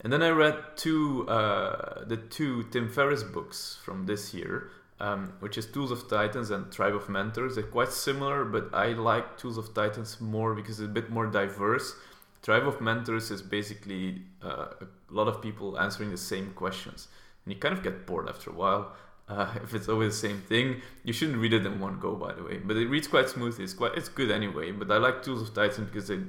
and 0.00 0.10
then 0.10 0.22
I 0.22 0.30
read 0.30 0.56
two 0.76 1.28
uh, 1.28 2.04
the 2.06 2.16
two 2.16 2.64
Tim 2.70 2.88
Ferriss 2.88 3.22
books 3.22 3.78
from 3.84 4.06
this 4.06 4.32
year. 4.32 4.70
Um, 5.00 5.32
which 5.38 5.56
is 5.56 5.66
Tools 5.66 5.92
of 5.92 6.08
Titans 6.08 6.50
and 6.50 6.72
Tribe 6.72 6.96
of 6.96 7.08
Mentors. 7.08 7.54
They're 7.54 7.62
quite 7.62 7.92
similar, 7.92 8.44
but 8.44 8.74
I 8.74 8.94
like 8.94 9.38
Tools 9.38 9.56
of 9.56 9.72
Titans 9.72 10.20
more 10.20 10.54
because 10.54 10.80
it's 10.80 10.88
a 10.88 10.92
bit 10.92 11.08
more 11.08 11.26
diverse 11.26 11.94
Tribe 12.42 12.66
of 12.66 12.80
Mentors 12.80 13.30
is 13.30 13.42
basically 13.42 14.22
uh, 14.42 14.66
a 14.80 14.86
lot 15.10 15.28
of 15.28 15.42
people 15.42 15.78
answering 15.78 16.10
the 16.10 16.16
same 16.16 16.52
questions, 16.52 17.08
and 17.44 17.52
you 17.52 17.58
kind 17.58 17.76
of 17.76 17.82
get 17.82 18.06
bored 18.06 18.28
after 18.28 18.50
a 18.50 18.54
while. 18.54 18.92
Uh, 19.30 19.52
if 19.62 19.74
it's 19.74 19.90
always 19.90 20.18
the 20.18 20.26
same 20.26 20.40
thing, 20.40 20.80
you 21.04 21.12
shouldn't 21.12 21.36
read 21.36 21.52
it 21.52 21.66
in 21.66 21.78
one 21.78 22.00
go, 22.00 22.14
by 22.14 22.32
the 22.32 22.42
way. 22.42 22.56
But 22.56 22.78
it 22.78 22.88
reads 22.88 23.06
quite 23.06 23.28
smoothly. 23.28 23.62
It's 23.62 23.74
quite 23.74 23.94
it's 23.94 24.08
good 24.08 24.30
anyway. 24.30 24.72
But 24.72 24.90
I 24.90 24.96
like 24.96 25.22
Tools 25.22 25.42
of 25.42 25.54
Titan 25.54 25.84
because 25.84 26.08
it 26.08 26.20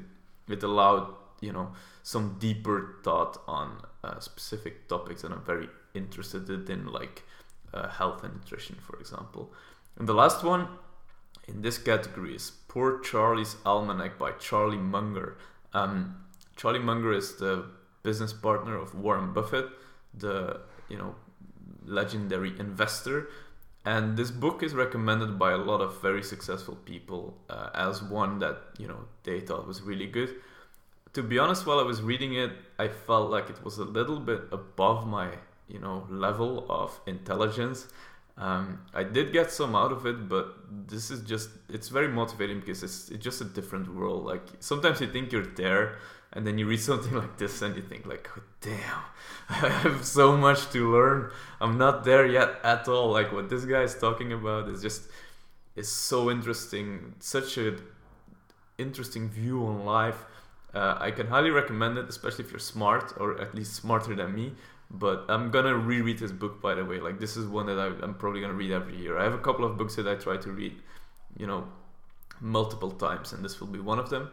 it 0.50 0.64
allowed 0.64 1.16
you 1.40 1.54
know 1.54 1.72
some 2.04 2.36
deeper 2.40 2.98
thought 3.06 3.42
on 3.48 3.82
uh, 4.04 4.20
specific 4.20 4.90
topics 4.90 5.22
that 5.22 5.32
I'm 5.32 5.46
very 5.46 5.70
interested 5.94 6.50
in, 6.70 6.88
like 6.88 7.24
uh, 7.74 7.90
health 7.90 8.24
and 8.24 8.34
nutrition, 8.36 8.78
for 8.86 9.00
example. 9.00 9.52
And 9.98 10.08
the 10.08 10.14
last 10.14 10.44
one 10.44 10.68
in 11.48 11.62
this 11.62 11.78
category 11.78 12.36
is 12.36 12.52
Poor 12.68 13.00
Charlie's 13.00 13.56
Almanac 13.66 14.18
by 14.18 14.32
Charlie 14.34 14.78
Munger. 14.78 15.38
Um, 15.74 16.16
Charlie 16.56 16.80
Munger 16.80 17.14
is 17.14 17.36
the 17.36 17.66
business 18.04 18.34
partner 18.34 18.78
of 18.78 18.96
Warren 18.96 19.34
Buffett, 19.34 19.68
the 20.14 20.62
you 20.88 20.98
know 20.98 21.16
legendary 21.86 22.54
investor, 22.60 23.30
and 23.86 24.18
this 24.18 24.32
book 24.32 24.62
is 24.62 24.74
recommended 24.74 25.40
by 25.40 25.52
a 25.52 25.58
lot 25.58 25.82
of 25.82 26.02
very 26.02 26.24
successful 26.24 26.76
people 26.86 27.38
uh, 27.50 27.70
as 27.74 28.04
one 28.04 28.40
that 28.40 28.58
you 28.78 28.88
know 28.88 29.06
they 29.24 29.40
thought 29.40 29.68
was 29.68 29.82
really 29.82 30.08
good. 30.08 30.36
To 31.14 31.24
be 31.24 31.40
honest, 31.40 31.66
while 31.66 31.80
I 31.80 31.84
was 31.84 32.02
reading 32.02 32.36
it, 32.36 32.52
I 32.78 32.88
felt 32.88 33.32
like 33.32 33.50
it 33.50 33.64
was 33.64 33.80
a 33.80 33.84
little 33.86 34.20
bit 34.20 34.42
above 34.52 35.08
my 35.08 35.30
you 35.70 35.80
know 35.80 36.06
level 36.10 36.66
of 36.70 37.00
intelligence. 37.06 37.88
Um, 38.38 38.80
I 38.94 39.04
did 39.04 39.34
get 39.34 39.52
some 39.52 39.76
out 39.76 39.92
of 39.92 40.06
it, 40.06 40.30
but 40.30 40.56
this 40.88 41.12
is 41.12 41.22
just 41.22 41.50
it's 41.70 41.90
very 41.90 42.08
motivating 42.08 42.60
because 42.62 42.84
it's 42.84 43.10
it's 43.10 43.24
just 43.24 43.42
a 43.42 43.46
different 43.46 43.94
world. 43.94 44.26
Like 44.26 44.44
sometimes 44.60 45.02
you 45.02 45.08
think 45.08 45.32
you're 45.32 45.46
there, 45.46 45.98
and 46.34 46.46
then 46.48 46.58
you 46.58 46.68
read 46.68 46.80
something 46.92 47.14
like 47.14 47.38
this 47.38 47.62
and 47.62 47.76
you 47.76 47.82
think 47.82 48.06
like, 48.06 48.30
oh, 48.38 48.42
damn, 48.62 49.04
I 49.50 49.70
have 49.70 50.06
so 50.06 50.38
much 50.38 50.70
to 50.72 50.92
learn. 50.92 51.32
I'm 51.60 51.78
not 51.78 52.04
there 52.04 52.26
yet 52.26 52.60
at 52.64 52.88
all. 52.88 53.12
Like 53.12 53.32
what 53.32 53.50
this 53.50 53.66
guy 53.66 53.82
is 53.82 53.96
talking 53.96 54.32
about 54.34 54.70
is 54.70 54.82
just 54.82 55.04
is 55.76 55.90
so 55.90 56.30
interesting. 56.32 57.16
Such 57.20 57.58
a 57.58 57.78
interesting 58.78 59.30
view 59.30 59.66
on 59.66 59.86
life. 59.86 60.26
Uh, 60.74 60.96
I 61.00 61.12
can 61.12 61.28
highly 61.28 61.50
recommend 61.50 61.98
it, 61.98 62.08
especially 62.08 62.46
if 62.46 62.52
you're 62.52 62.60
smart 62.60 63.14
or 63.18 63.42
at 63.42 63.56
least 63.56 63.74
smarter 63.76 64.16
than 64.16 64.34
me. 64.36 64.54
But 64.92 65.26
I'm 65.30 65.52
gonna 65.52 65.76
reread 65.76 66.18
this 66.18 66.32
book, 66.32 66.62
by 66.62 66.74
the 66.74 66.84
way. 66.84 67.00
Like 67.00 67.20
this 67.20 67.38
is 67.38 67.46
one 67.48 67.68
that 67.68 67.80
I, 67.80 67.88
am 68.04 68.16
probably 68.16 68.42
gonna 68.42 68.54
read 68.54 68.72
every 68.72 68.98
year. 68.98 69.18
I 69.18 69.24
have 69.24 69.34
a 69.34 69.40
couple 69.40 69.64
of 69.66 69.78
books 69.78 69.96
that 69.96 70.08
I 70.08 70.16
try 70.16 70.38
to 70.38 70.52
read, 70.52 70.76
you 71.38 71.46
know, 71.46 71.68
multiple 72.42 72.92
times, 72.92 73.34
and 73.34 73.46
this 73.46 73.60
will 73.60 73.68
be 73.68 73.80
one 73.80 74.00
of 74.00 74.10
them. 74.10 74.32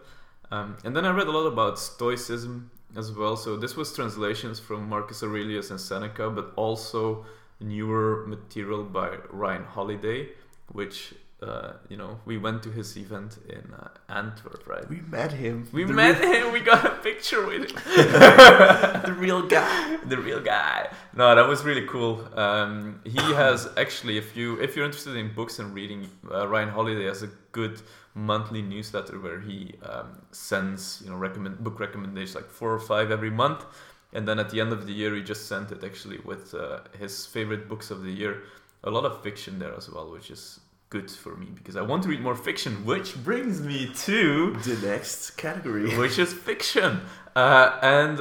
Um, 0.51 0.77
and 0.85 0.97
then 0.97 1.05
I 1.05 1.11
read 1.11 1.27
a 1.27 1.33
lot 1.33 1.47
about 1.47 1.79
Stoicism 1.79 2.71
as 2.97 3.12
well. 3.12 3.37
So 3.37 3.57
this 3.57 3.77
was 3.77 3.92
translations 3.92 4.59
from 4.59 4.88
Marcus 4.88 5.23
Aurelius 5.23 5.71
and 5.71 5.81
Seneca, 5.81 6.31
but 6.31 6.53
also 6.57 7.27
newer 7.61 8.25
material 8.27 8.85
by 8.85 9.16
Ryan 9.31 9.64
Holiday, 9.64 10.29
which 10.73 11.14
uh, 11.42 11.75
you 11.88 11.97
know, 11.99 12.19
we 12.25 12.38
went 12.38 12.62
to 12.62 12.71
his 12.71 12.97
event 12.97 13.37
in 13.49 13.75
uh, 13.75 13.88
Antwerp, 14.09 14.66
right? 14.66 14.88
We 14.88 15.01
met 15.01 15.33
him. 15.33 15.69
We 15.71 15.85
the 15.85 15.92
met 15.92 16.19
real... 16.21 16.47
him. 16.47 16.53
We 16.53 16.61
got 16.61 16.85
a 16.87 16.90
picture 16.90 17.47
with 17.47 17.71
him. 17.71 17.77
the 19.27 19.33
real 19.33 19.47
guy. 19.47 19.97
The 20.05 20.19
real 20.19 20.41
guy. 20.41 20.89
No, 21.15 21.35
that 21.35 21.49
was 21.49 21.65
really 21.65 21.87
cool. 21.87 22.27
Um, 22.39 23.01
he 23.05 23.19
has 23.35 23.69
actually, 23.77 24.19
if 24.19 24.37
you 24.37 24.61
if 24.61 24.77
you're 24.77 24.85
interested 24.85 25.17
in 25.17 25.35
books 25.35 25.59
and 25.59 25.75
reading, 25.75 26.09
uh, 26.31 26.47
Ryan 26.47 26.69
Holiday 26.69 27.07
has 27.07 27.23
a 27.23 27.31
good 27.53 27.81
monthly 28.15 28.62
newsletter 28.62 29.19
where 29.19 29.41
he 29.41 29.75
um, 29.83 30.23
sends 30.31 31.03
you 31.05 31.11
know 31.11 31.17
recommend 31.17 31.62
book 31.62 31.81
recommendations 31.81 32.35
like 32.35 32.51
four 32.51 32.73
or 32.73 32.79
five 32.79 33.11
every 33.11 33.31
month, 33.31 33.65
and 34.12 34.27
then 34.29 34.39
at 34.39 34.51
the 34.51 34.61
end 34.61 34.73
of 34.73 34.87
the 34.87 34.93
year 34.93 35.15
he 35.15 35.23
just 35.23 35.49
sent 35.49 35.73
it 35.73 35.83
actually 35.83 36.19
with 36.25 36.55
uh, 36.55 36.81
his 36.99 37.27
favorite 37.27 37.69
books 37.69 37.91
of 37.91 38.03
the 38.03 38.12
year. 38.12 38.43
A 38.85 38.91
lot 38.91 39.05
of 39.05 39.23
fiction 39.23 39.59
there 39.59 39.75
as 39.75 39.91
well, 39.91 40.12
which 40.12 40.31
is 40.31 40.61
good 40.91 41.11
for 41.11 41.35
me 41.37 41.49
because 41.55 41.77
I 41.77 41.83
want 41.83 42.05
to 42.05 42.09
read 42.09 42.21
more 42.21 42.37
fiction, 42.37 42.85
which 42.85 43.17
brings 43.25 43.61
me 43.61 43.91
to 44.07 44.53
the 44.53 44.87
next 44.87 45.31
category, 45.37 45.97
which 45.99 46.19
is 46.19 46.33
fiction. 46.33 47.01
Uh, 47.35 47.79
and 47.83 48.21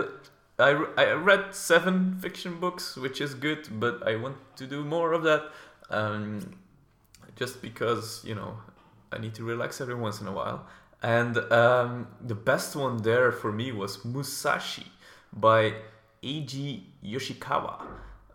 I, 0.58 0.70
I 0.98 1.12
read 1.12 1.54
seven 1.54 2.18
fiction 2.20 2.60
books, 2.60 2.96
which 2.96 3.20
is 3.20 3.34
good, 3.34 3.68
but 3.80 4.08
I 4.08 4.16
want 4.16 4.38
to 4.56 4.66
do 4.66 4.84
more 4.84 5.14
of 5.14 5.24
that. 5.24 5.52
Um, 5.90 6.58
just 7.36 7.62
because 7.62 8.24
you 8.26 8.36
know 8.36 8.58
I 9.12 9.18
need 9.18 9.36
to 9.36 9.44
relax 9.44 9.82
every 9.82 9.96
once 9.96 10.22
in 10.22 10.28
a 10.28 10.32
while. 10.32 10.66
And 11.04 11.38
um, 11.52 12.08
the 12.22 12.36
best 12.36 12.76
one 12.76 12.98
there 13.04 13.32
for 13.32 13.52
me 13.52 13.72
was 13.72 13.98
Musashi 14.06 14.88
by 15.32 15.74
Eiji 16.24 16.84
Yoshikawa. 17.04 17.86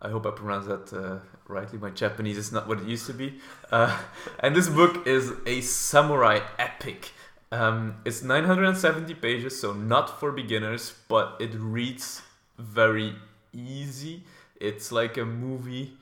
I 0.01 0.09
hope 0.09 0.25
I 0.25 0.31
pronounced 0.31 0.69
that 0.69 0.93
uh, 0.93 1.19
rightly. 1.47 1.79
My 1.79 1.89
Japanese 1.89 2.37
is 2.37 2.51
not 2.51 2.67
what 2.67 2.79
it 2.79 2.87
used 2.87 3.07
to 3.07 3.13
be. 3.13 3.39
Uh, 3.71 3.99
and 4.39 4.55
this 4.55 4.69
book 4.69 5.05
is 5.05 5.33
a 5.45 5.61
samurai 5.61 6.39
epic. 6.57 7.11
Um, 7.51 7.95
it's 8.05 8.23
970 8.23 9.13
pages, 9.15 9.59
so 9.59 9.73
not 9.73 10.19
for 10.19 10.31
beginners, 10.31 10.93
but 11.09 11.35
it 11.39 11.53
reads 11.55 12.21
very 12.57 13.15
easy. 13.51 14.23
It's 14.59 14.91
like 14.91 15.17
a 15.17 15.25
movie. 15.25 15.97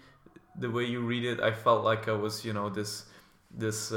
The 0.56 0.70
way 0.70 0.86
you 0.86 1.02
read 1.02 1.26
it, 1.26 1.40
I 1.40 1.52
felt 1.52 1.84
like 1.84 2.08
I 2.08 2.12
was, 2.12 2.46
you 2.46 2.54
know, 2.54 2.70
this 2.70 3.06
this 3.52 3.90
12 3.90 3.94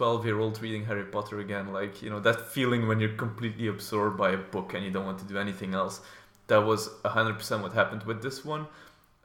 uh, 0.00 0.22
year 0.22 0.38
old 0.38 0.62
reading 0.62 0.84
Harry 0.84 1.04
Potter 1.04 1.40
again. 1.40 1.72
Like, 1.72 2.02
you 2.02 2.10
know, 2.10 2.20
that 2.20 2.52
feeling 2.52 2.86
when 2.86 3.00
you're 3.00 3.16
completely 3.16 3.66
absorbed 3.66 4.16
by 4.16 4.30
a 4.30 4.36
book 4.36 4.74
and 4.74 4.84
you 4.84 4.92
don't 4.92 5.06
want 5.06 5.18
to 5.18 5.24
do 5.24 5.38
anything 5.38 5.74
else. 5.74 6.00
That 6.46 6.58
was 6.58 6.88
100% 7.04 7.62
what 7.62 7.72
happened 7.72 8.04
with 8.04 8.22
this 8.22 8.44
one. 8.44 8.68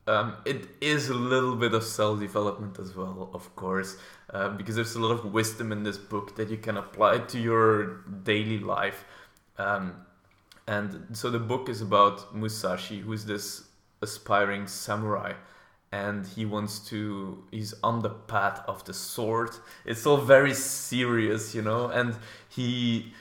Um, 0.07 0.35
it 0.45 0.67
is 0.81 1.09
a 1.09 1.13
little 1.13 1.55
bit 1.55 1.73
of 1.73 1.83
self 1.83 2.19
development 2.19 2.79
as 2.79 2.95
well, 2.95 3.29
of 3.33 3.55
course, 3.55 3.97
uh, 4.31 4.49
because 4.49 4.75
there's 4.75 4.95
a 4.95 4.99
lot 4.99 5.11
of 5.11 5.31
wisdom 5.31 5.71
in 5.71 5.83
this 5.83 5.97
book 5.97 6.35
that 6.35 6.49
you 6.49 6.57
can 6.57 6.77
apply 6.77 7.19
to 7.19 7.39
your 7.39 8.01
daily 8.23 8.59
life. 8.59 9.05
Um, 9.57 9.93
and 10.67 11.07
so 11.13 11.29
the 11.29 11.39
book 11.39 11.69
is 11.69 11.81
about 11.81 12.35
Musashi, 12.35 12.99
who's 12.99 13.25
this 13.25 13.65
aspiring 14.01 14.67
samurai, 14.67 15.33
and 15.91 16.25
he 16.25 16.45
wants 16.45 16.79
to, 16.89 17.43
he's 17.51 17.73
on 17.83 18.01
the 18.01 18.09
path 18.09 18.61
of 18.67 18.83
the 18.85 18.93
sword. 18.93 19.51
It's 19.85 20.05
all 20.07 20.17
very 20.17 20.53
serious, 20.53 21.53
you 21.53 21.61
know, 21.61 21.87
and 21.87 22.15
he 22.49 23.13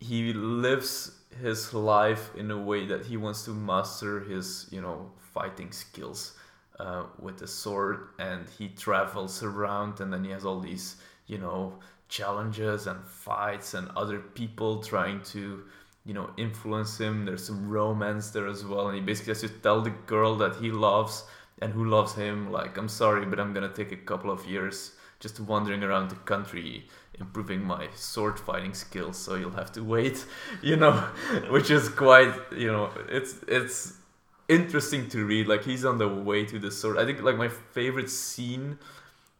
he 0.00 0.32
lives 0.32 1.12
his 1.40 1.72
life 1.72 2.34
in 2.34 2.50
a 2.50 2.58
way 2.58 2.84
that 2.86 3.06
he 3.06 3.16
wants 3.16 3.44
to 3.44 3.50
master 3.50 4.20
his, 4.20 4.66
you 4.72 4.80
know, 4.80 5.12
fighting 5.32 5.72
skills 5.72 6.36
uh, 6.80 7.04
with 7.18 7.38
the 7.38 7.46
sword 7.46 8.08
and 8.18 8.46
he 8.58 8.68
travels 8.68 9.42
around 9.42 10.00
and 10.00 10.12
then 10.12 10.24
he 10.24 10.30
has 10.30 10.44
all 10.44 10.60
these 10.60 10.96
you 11.26 11.38
know 11.38 11.78
challenges 12.08 12.86
and 12.86 13.02
fights 13.06 13.74
and 13.74 13.88
other 13.96 14.18
people 14.18 14.82
trying 14.82 15.20
to 15.22 15.64
you 16.04 16.14
know 16.14 16.30
influence 16.36 16.98
him. 16.98 17.24
There's 17.24 17.46
some 17.46 17.68
romance 17.68 18.30
there 18.30 18.48
as 18.48 18.64
well 18.64 18.88
and 18.88 18.96
he 18.96 19.02
basically 19.02 19.32
has 19.32 19.40
to 19.42 19.48
tell 19.48 19.80
the 19.80 19.90
girl 19.90 20.36
that 20.36 20.56
he 20.56 20.70
loves 20.70 21.24
and 21.62 21.72
who 21.72 21.84
loves 21.84 22.14
him 22.14 22.50
like 22.50 22.76
i'm 22.76 22.88
sorry 22.88 23.24
but 23.24 23.38
i'm 23.38 23.52
gonna 23.54 23.72
take 23.72 23.92
a 23.92 23.96
couple 23.96 24.30
of 24.30 24.44
years 24.46 24.92
just 25.20 25.38
wandering 25.40 25.82
around 25.84 26.10
the 26.10 26.16
country 26.16 26.84
improving 27.20 27.62
my 27.62 27.86
sword 27.94 28.38
fighting 28.38 28.74
skills 28.74 29.16
so 29.16 29.36
you'll 29.36 29.50
have 29.62 29.70
to 29.70 29.82
wait 29.82 30.26
you 30.62 30.76
know 30.76 30.92
which 31.50 31.70
is 31.70 31.88
quite 31.88 32.34
you 32.56 32.70
know 32.70 32.90
it's 33.08 33.36
it's 33.46 33.94
interesting 34.48 35.08
to 35.10 35.24
read. 35.24 35.48
Like 35.48 35.64
he's 35.64 35.84
on 35.84 35.98
the 35.98 36.08
way 36.08 36.44
to 36.44 36.58
the 36.58 36.70
sword. 36.70 36.98
I 36.98 37.04
think 37.04 37.22
like 37.22 37.36
my 37.36 37.48
favorite 37.48 38.10
scene 38.10 38.78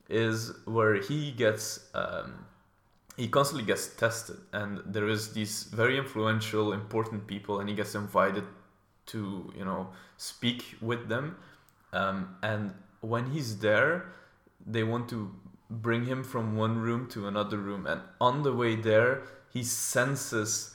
is 0.08 0.52
where 0.64 0.94
he 0.94 1.30
gets 1.30 1.88
um, 1.94 2.46
he 3.16 3.28
constantly 3.28 3.66
gets 3.66 3.88
tested, 3.88 4.36
and 4.52 4.80
there 4.86 5.08
is 5.08 5.32
these 5.32 5.64
very 5.64 5.98
influential, 5.98 6.72
important 6.72 7.26
people, 7.26 7.60
and 7.60 7.68
he 7.68 7.74
gets 7.74 7.94
invited 7.94 8.44
to 9.06 9.52
you 9.56 9.64
know 9.64 9.88
speak 10.16 10.76
with 10.80 11.08
them. 11.08 11.36
Um, 11.92 12.36
and 12.42 12.72
when 13.00 13.30
he's 13.30 13.58
there, 13.58 14.12
they 14.64 14.82
want 14.82 15.08
to 15.10 15.30
bring 15.68 16.06
him 16.06 16.22
from 16.24 16.56
one 16.56 16.78
room 16.78 17.08
to 17.10 17.26
another 17.26 17.58
room, 17.58 17.86
and 17.86 18.00
on 18.20 18.42
the 18.42 18.52
way 18.52 18.76
there, 18.76 19.22
he 19.52 19.62
senses 19.62 20.74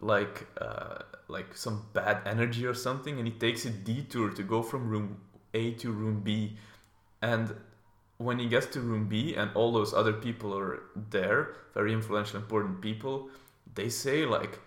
like. 0.00 0.46
Uh, 0.60 0.98
like 1.28 1.54
some 1.54 1.86
bad 1.92 2.22
energy 2.26 2.66
or 2.66 2.74
something, 2.74 3.18
and 3.18 3.26
he 3.26 3.34
takes 3.34 3.64
a 3.64 3.70
detour 3.70 4.30
to 4.30 4.42
go 4.42 4.62
from 4.62 4.88
room 4.88 5.20
A 5.54 5.72
to 5.72 5.92
room 5.92 6.20
B. 6.20 6.56
And 7.22 7.54
when 8.16 8.38
he 8.38 8.46
gets 8.48 8.66
to 8.66 8.80
room 8.80 9.08
B 9.08 9.34
and 9.34 9.50
all 9.54 9.72
those 9.72 9.94
other 9.94 10.12
people 10.12 10.56
are 10.58 10.82
there, 11.10 11.56
very 11.74 11.92
influential, 11.92 12.38
important 12.38 12.80
people, 12.80 13.28
they 13.74 13.88
say 13.88 14.24
like 14.24 14.58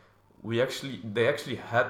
we 0.44 0.62
actually 0.62 1.00
they 1.04 1.28
actually 1.28 1.58
had 1.58 1.88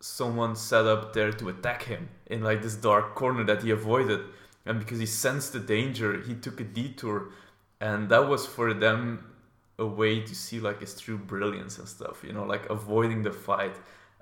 someone 0.00 0.54
set 0.54 0.84
up 0.84 1.12
there 1.12 1.32
to 1.32 1.48
attack 1.48 1.82
him 1.84 2.08
in 2.26 2.42
like 2.42 2.62
this 2.62 2.76
dark 2.76 3.14
corner 3.14 3.44
that 3.44 3.62
he 3.62 3.70
avoided. 3.70 4.20
And 4.64 4.78
because 4.78 4.98
he 4.98 5.06
sensed 5.06 5.52
the 5.52 5.60
danger, 5.60 6.20
he 6.20 6.34
took 6.34 6.60
a 6.60 6.64
detour. 6.64 7.28
And 7.80 8.08
that 8.08 8.28
was 8.28 8.46
for 8.46 8.74
them 8.74 9.32
a 9.78 9.86
way 9.86 10.20
to 10.20 10.34
see 10.34 10.58
like 10.58 10.80
his 10.80 10.98
true 10.98 11.18
brilliance 11.18 11.78
and 11.78 11.88
stuff, 11.88 12.24
you 12.24 12.32
know, 12.32 12.44
like 12.44 12.68
avoiding 12.70 13.22
the 13.22 13.32
fight 13.32 13.76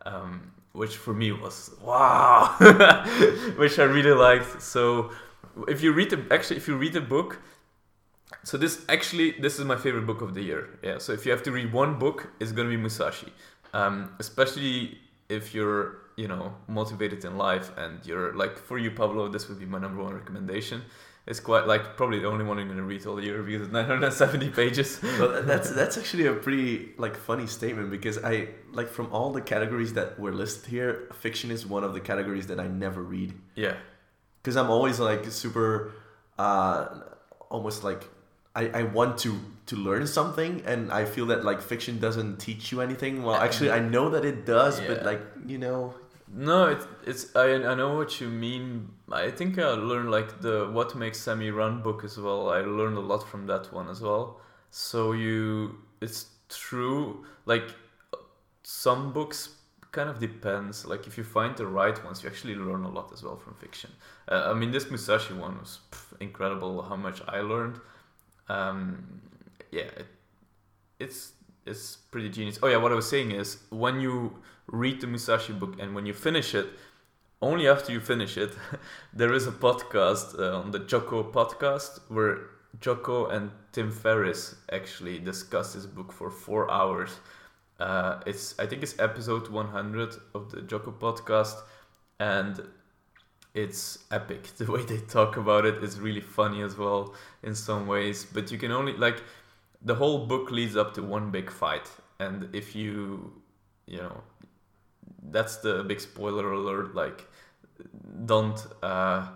um, 0.04 0.52
which 0.72 0.96
for 0.96 1.14
me 1.14 1.32
was 1.32 1.70
wow, 1.82 2.54
which 3.56 3.78
I 3.78 3.84
really 3.84 4.12
liked. 4.12 4.62
So 4.62 5.10
if 5.68 5.82
you 5.82 5.92
read 5.92 6.10
the 6.10 6.24
actually 6.30 6.56
if 6.56 6.68
you 6.68 6.76
read 6.76 6.92
the 6.92 7.00
book, 7.00 7.38
so 8.42 8.56
this 8.56 8.84
actually 8.88 9.32
this 9.32 9.58
is 9.58 9.64
my 9.64 9.76
favorite 9.76 10.06
book 10.06 10.20
of 10.20 10.34
the 10.34 10.42
year. 10.42 10.78
Yeah. 10.82 10.98
So 10.98 11.12
if 11.12 11.24
you 11.24 11.32
have 11.32 11.42
to 11.44 11.52
read 11.52 11.72
one 11.72 11.98
book, 11.98 12.28
it's 12.40 12.52
gonna 12.52 12.70
be 12.70 12.76
Musashi, 12.76 13.32
um, 13.72 14.10
especially 14.18 14.98
if 15.28 15.54
you're 15.54 15.98
you 16.16 16.28
know 16.28 16.54
motivated 16.68 17.24
in 17.24 17.36
life 17.36 17.70
and 17.76 18.04
you're 18.04 18.34
like 18.34 18.58
for 18.58 18.78
you 18.78 18.90
Pablo, 18.90 19.28
this 19.28 19.48
would 19.48 19.58
be 19.58 19.66
my 19.66 19.78
number 19.78 20.02
one 20.02 20.14
recommendation 20.14 20.82
it's 21.26 21.40
quite 21.40 21.66
like 21.66 21.96
probably 21.96 22.18
the 22.18 22.28
only 22.28 22.44
one 22.44 22.58
I'm 22.58 22.66
going 22.66 22.76
to 22.76 22.84
read 22.84 23.06
all 23.06 23.22
year 23.22 23.42
because 23.42 23.62
it's 23.62 23.72
970 23.72 24.50
pages. 24.50 25.00
well, 25.18 25.42
that's 25.42 25.70
that's 25.70 25.96
actually 25.96 26.26
a 26.26 26.34
pretty 26.34 26.90
like 26.98 27.16
funny 27.16 27.46
statement 27.46 27.90
because 27.90 28.22
I 28.22 28.48
like 28.72 28.88
from 28.88 29.10
all 29.10 29.32
the 29.32 29.40
categories 29.40 29.94
that 29.94 30.18
were 30.18 30.32
listed 30.32 30.66
here, 30.70 31.08
fiction 31.14 31.50
is 31.50 31.66
one 31.66 31.82
of 31.82 31.94
the 31.94 32.00
categories 32.00 32.46
that 32.48 32.60
I 32.60 32.66
never 32.66 33.02
read. 33.02 33.32
Yeah, 33.54 33.76
because 34.42 34.56
I'm 34.56 34.70
always 34.70 35.00
like 35.00 35.24
super, 35.26 35.92
uh, 36.38 37.00
almost 37.48 37.84
like 37.84 38.06
I, 38.54 38.68
I 38.68 38.82
want 38.82 39.16
to 39.18 39.40
to 39.66 39.76
learn 39.76 40.06
something 40.06 40.62
and 40.66 40.92
I 40.92 41.06
feel 41.06 41.24
that 41.26 41.42
like 41.42 41.62
fiction 41.62 41.98
doesn't 41.98 42.36
teach 42.36 42.70
you 42.70 42.82
anything. 42.82 43.22
Well, 43.22 43.36
actually, 43.36 43.70
I 43.70 43.80
know 43.80 44.10
that 44.10 44.26
it 44.26 44.44
does, 44.44 44.78
yeah. 44.78 44.88
but 44.88 45.04
like 45.06 45.22
you 45.46 45.56
know, 45.56 45.94
no, 46.36 46.66
it's 46.66 46.86
it's 47.06 47.36
I 47.36 47.54
I 47.54 47.74
know 47.74 47.96
what 47.96 48.20
you 48.20 48.28
mean. 48.28 48.90
I 49.10 49.30
think 49.30 49.58
I 49.58 49.68
learned 49.70 50.10
like 50.10 50.40
the 50.40 50.68
what 50.72 50.94
makes 50.96 51.20
Sammy 51.20 51.50
run 51.50 51.82
book 51.82 52.02
as 52.04 52.18
well. 52.18 52.50
I 52.50 52.60
learned 52.60 52.96
a 52.96 53.00
lot 53.00 53.28
from 53.28 53.46
that 53.46 53.72
one 53.72 53.88
as 53.88 54.00
well. 54.00 54.40
So 54.70 55.12
you, 55.12 55.76
it's 56.00 56.26
true. 56.48 57.24
Like 57.46 57.68
some 58.64 59.12
books 59.12 59.50
kind 59.92 60.10
of 60.10 60.18
depends. 60.18 60.84
Like 60.84 61.06
if 61.06 61.16
you 61.16 61.22
find 61.22 61.56
the 61.56 61.66
right 61.66 62.02
ones, 62.04 62.22
you 62.22 62.28
actually 62.28 62.56
learn 62.56 62.82
a 62.82 62.90
lot 62.90 63.12
as 63.12 63.22
well 63.22 63.36
from 63.36 63.54
fiction. 63.54 63.90
Uh, 64.28 64.50
I 64.50 64.54
mean, 64.54 64.72
this 64.72 64.90
Musashi 64.90 65.34
one 65.34 65.58
was 65.60 65.80
pff, 65.92 66.20
incredible. 66.20 66.82
How 66.82 66.96
much 66.96 67.22
I 67.28 67.40
learned. 67.40 67.78
Um, 68.48 69.20
yeah, 69.70 69.82
it, 69.82 70.06
it's 70.98 71.32
it's 71.66 71.96
pretty 72.10 72.28
genius. 72.30 72.58
Oh 72.62 72.66
yeah, 72.66 72.78
what 72.78 72.92
I 72.92 72.96
was 72.96 73.08
saying 73.08 73.30
is 73.30 73.58
when 73.70 74.00
you 74.00 74.42
read 74.66 75.00
the 75.00 75.06
Musashi 75.06 75.52
book, 75.52 75.76
and 75.78 75.94
when 75.94 76.06
you 76.06 76.14
finish 76.14 76.54
it, 76.54 76.66
only 77.42 77.68
after 77.68 77.92
you 77.92 78.00
finish 78.00 78.36
it, 78.36 78.52
there 79.12 79.32
is 79.32 79.46
a 79.46 79.52
podcast 79.52 80.38
uh, 80.38 80.58
on 80.58 80.70
the 80.70 80.78
Jocko 80.78 81.22
podcast 81.22 82.00
where 82.08 82.38
Jocko 82.80 83.26
and 83.26 83.50
Tim 83.72 83.90
Ferriss 83.90 84.56
actually 84.72 85.18
discuss 85.18 85.74
this 85.74 85.86
book 85.86 86.12
for 86.12 86.30
four 86.30 86.70
hours. 86.70 87.10
Uh, 87.78 88.20
it's 88.26 88.58
I 88.58 88.66
think 88.66 88.82
it's 88.82 88.98
episode 88.98 89.48
100 89.48 90.14
of 90.34 90.50
the 90.50 90.62
Jocko 90.62 90.92
podcast, 90.92 91.56
and 92.18 92.62
it's 93.54 93.98
epic. 94.10 94.48
The 94.56 94.70
way 94.70 94.84
they 94.84 94.98
talk 94.98 95.36
about 95.36 95.64
it 95.66 95.82
is 95.82 96.00
really 96.00 96.20
funny 96.20 96.62
as 96.62 96.76
well 96.76 97.14
in 97.42 97.54
some 97.54 97.86
ways. 97.86 98.24
But 98.24 98.50
you 98.50 98.58
can 98.58 98.72
only 98.72 98.94
like 98.96 99.22
the 99.82 99.94
whole 99.94 100.26
book 100.26 100.50
leads 100.50 100.76
up 100.76 100.94
to 100.94 101.02
one 101.02 101.30
big 101.30 101.50
fight, 101.50 101.90
and 102.18 102.48
if 102.54 102.74
you 102.74 103.32
you 103.86 103.98
know 103.98 104.22
that's 105.30 105.56
the 105.58 105.84
big 105.84 106.00
spoiler 106.00 106.52
alert. 106.52 106.94
Like, 106.94 107.26
don't. 108.26 108.64
Uh, 108.82 109.28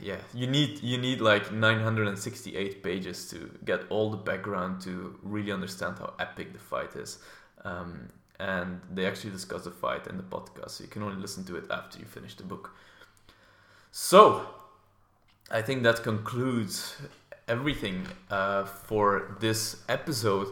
yeah, 0.00 0.16
you 0.34 0.46
need 0.46 0.82
you 0.82 0.98
need 0.98 1.20
like 1.20 1.52
968 1.52 2.82
pages 2.82 3.28
to 3.30 3.50
get 3.64 3.80
all 3.90 4.10
the 4.10 4.16
background 4.16 4.80
to 4.82 5.18
really 5.22 5.52
understand 5.52 5.98
how 5.98 6.14
epic 6.18 6.52
the 6.52 6.58
fight 6.58 6.94
is. 6.96 7.18
Um, 7.64 8.08
and 8.38 8.80
they 8.92 9.06
actually 9.06 9.30
discuss 9.30 9.64
the 9.64 9.70
fight 9.70 10.06
in 10.06 10.16
the 10.16 10.22
podcast, 10.22 10.70
so 10.70 10.84
you 10.84 10.90
can 10.90 11.02
only 11.02 11.20
listen 11.20 11.44
to 11.44 11.56
it 11.56 11.64
after 11.70 11.98
you 11.98 12.04
finish 12.04 12.34
the 12.34 12.42
book. 12.42 12.74
So, 13.90 14.46
I 15.50 15.62
think 15.62 15.82
that 15.84 16.02
concludes 16.02 16.96
everything 17.48 18.06
uh, 18.30 18.64
for 18.64 19.36
this 19.40 19.82
episode. 19.88 20.48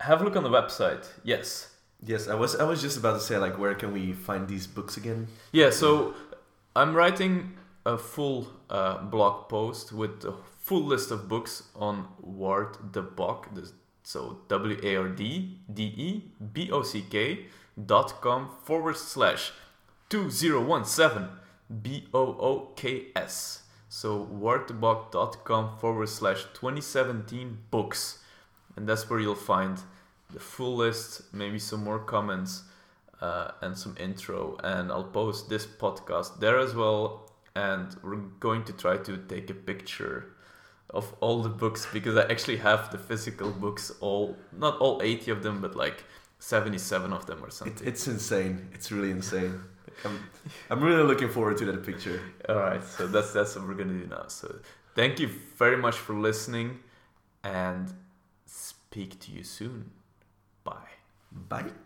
Have 0.00 0.22
a 0.22 0.24
look 0.24 0.36
on 0.36 0.44
the 0.44 0.48
website. 0.48 1.06
Yes, 1.24 1.67
Yes, 2.04 2.28
I 2.28 2.34
was 2.34 2.54
I 2.56 2.64
was 2.64 2.80
just 2.80 2.96
about 2.96 3.14
to 3.14 3.20
say 3.20 3.36
like 3.38 3.58
where 3.58 3.74
can 3.74 3.92
we 3.92 4.12
find 4.12 4.48
these 4.48 4.66
books 4.66 4.96
again? 4.96 5.28
Yeah, 5.52 5.70
so 5.70 6.14
I'm 6.76 6.94
writing 6.94 7.56
a 7.84 7.98
full 7.98 8.48
uh, 8.70 8.98
blog 8.98 9.48
post 9.48 9.92
with 9.92 10.24
a 10.24 10.34
full 10.60 10.84
list 10.84 11.10
of 11.10 11.28
books 11.28 11.64
on 11.74 12.06
Ward 12.20 12.92
de 12.92 13.02
Bock, 13.02 13.48
so 14.02 14.38
W 14.48 14.78
A 14.82 14.96
R 14.96 15.08
D 15.08 15.58
D 15.72 15.82
E 15.82 16.22
B 16.52 16.70
O 16.70 16.82
C 16.82 17.04
K 17.10 17.46
dot 17.84 18.20
com 18.20 18.50
forward 18.64 18.96
slash 18.96 19.52
2017 20.08 21.28
B 21.82 22.06
O 22.14 22.20
O 22.20 22.72
K 22.76 23.06
S. 23.16 23.62
So 23.88 24.28
warddebock.com 24.30 25.78
forward 25.78 26.08
slash 26.08 26.44
2017 26.54 27.58
books. 27.70 28.18
And 28.76 28.86
that's 28.86 29.08
where 29.08 29.18
you'll 29.18 29.34
find 29.34 29.78
the 30.32 30.40
full 30.40 30.76
list, 30.76 31.22
maybe 31.32 31.58
some 31.58 31.82
more 31.84 31.98
comments, 31.98 32.62
uh, 33.20 33.52
and 33.62 33.76
some 33.76 33.96
intro. 33.98 34.56
And 34.62 34.90
I'll 34.90 35.04
post 35.04 35.48
this 35.48 35.66
podcast 35.66 36.40
there 36.40 36.58
as 36.58 36.74
well. 36.74 37.30
And 37.56 37.96
we're 38.02 38.16
going 38.40 38.64
to 38.64 38.72
try 38.72 38.98
to 38.98 39.16
take 39.16 39.50
a 39.50 39.54
picture 39.54 40.36
of 40.90 41.14
all 41.20 41.42
the 41.42 41.48
books 41.48 41.86
because 41.92 42.16
I 42.16 42.22
actually 42.30 42.58
have 42.58 42.90
the 42.90 42.98
physical 42.98 43.50
books, 43.50 43.92
all 44.00 44.36
not 44.56 44.78
all 44.78 45.00
80 45.02 45.30
of 45.32 45.42
them, 45.42 45.60
but 45.60 45.74
like 45.74 46.04
77 46.38 47.12
of 47.12 47.26
them 47.26 47.44
or 47.44 47.50
something. 47.50 47.86
It, 47.86 47.88
it's 47.88 48.06
insane. 48.06 48.68
It's 48.72 48.92
really 48.92 49.10
insane. 49.10 49.60
I'm, 50.04 50.18
I'm 50.70 50.82
really 50.82 51.02
looking 51.02 51.28
forward 51.28 51.58
to 51.58 51.64
that 51.66 51.84
picture. 51.84 52.20
All 52.48 52.56
right, 52.56 52.82
so 52.84 53.06
that's 53.06 53.32
that's 53.32 53.56
what 53.56 53.66
we're 53.66 53.74
gonna 53.74 53.98
do 53.98 54.06
now. 54.06 54.26
So 54.28 54.60
thank 54.94 55.18
you 55.18 55.28
very 55.56 55.76
much 55.76 55.96
for 55.96 56.14
listening, 56.14 56.78
and 57.42 57.92
speak 58.46 59.18
to 59.20 59.32
you 59.32 59.42
soon. 59.42 59.90
Bye. 60.68 60.76
Bye. 61.48 61.78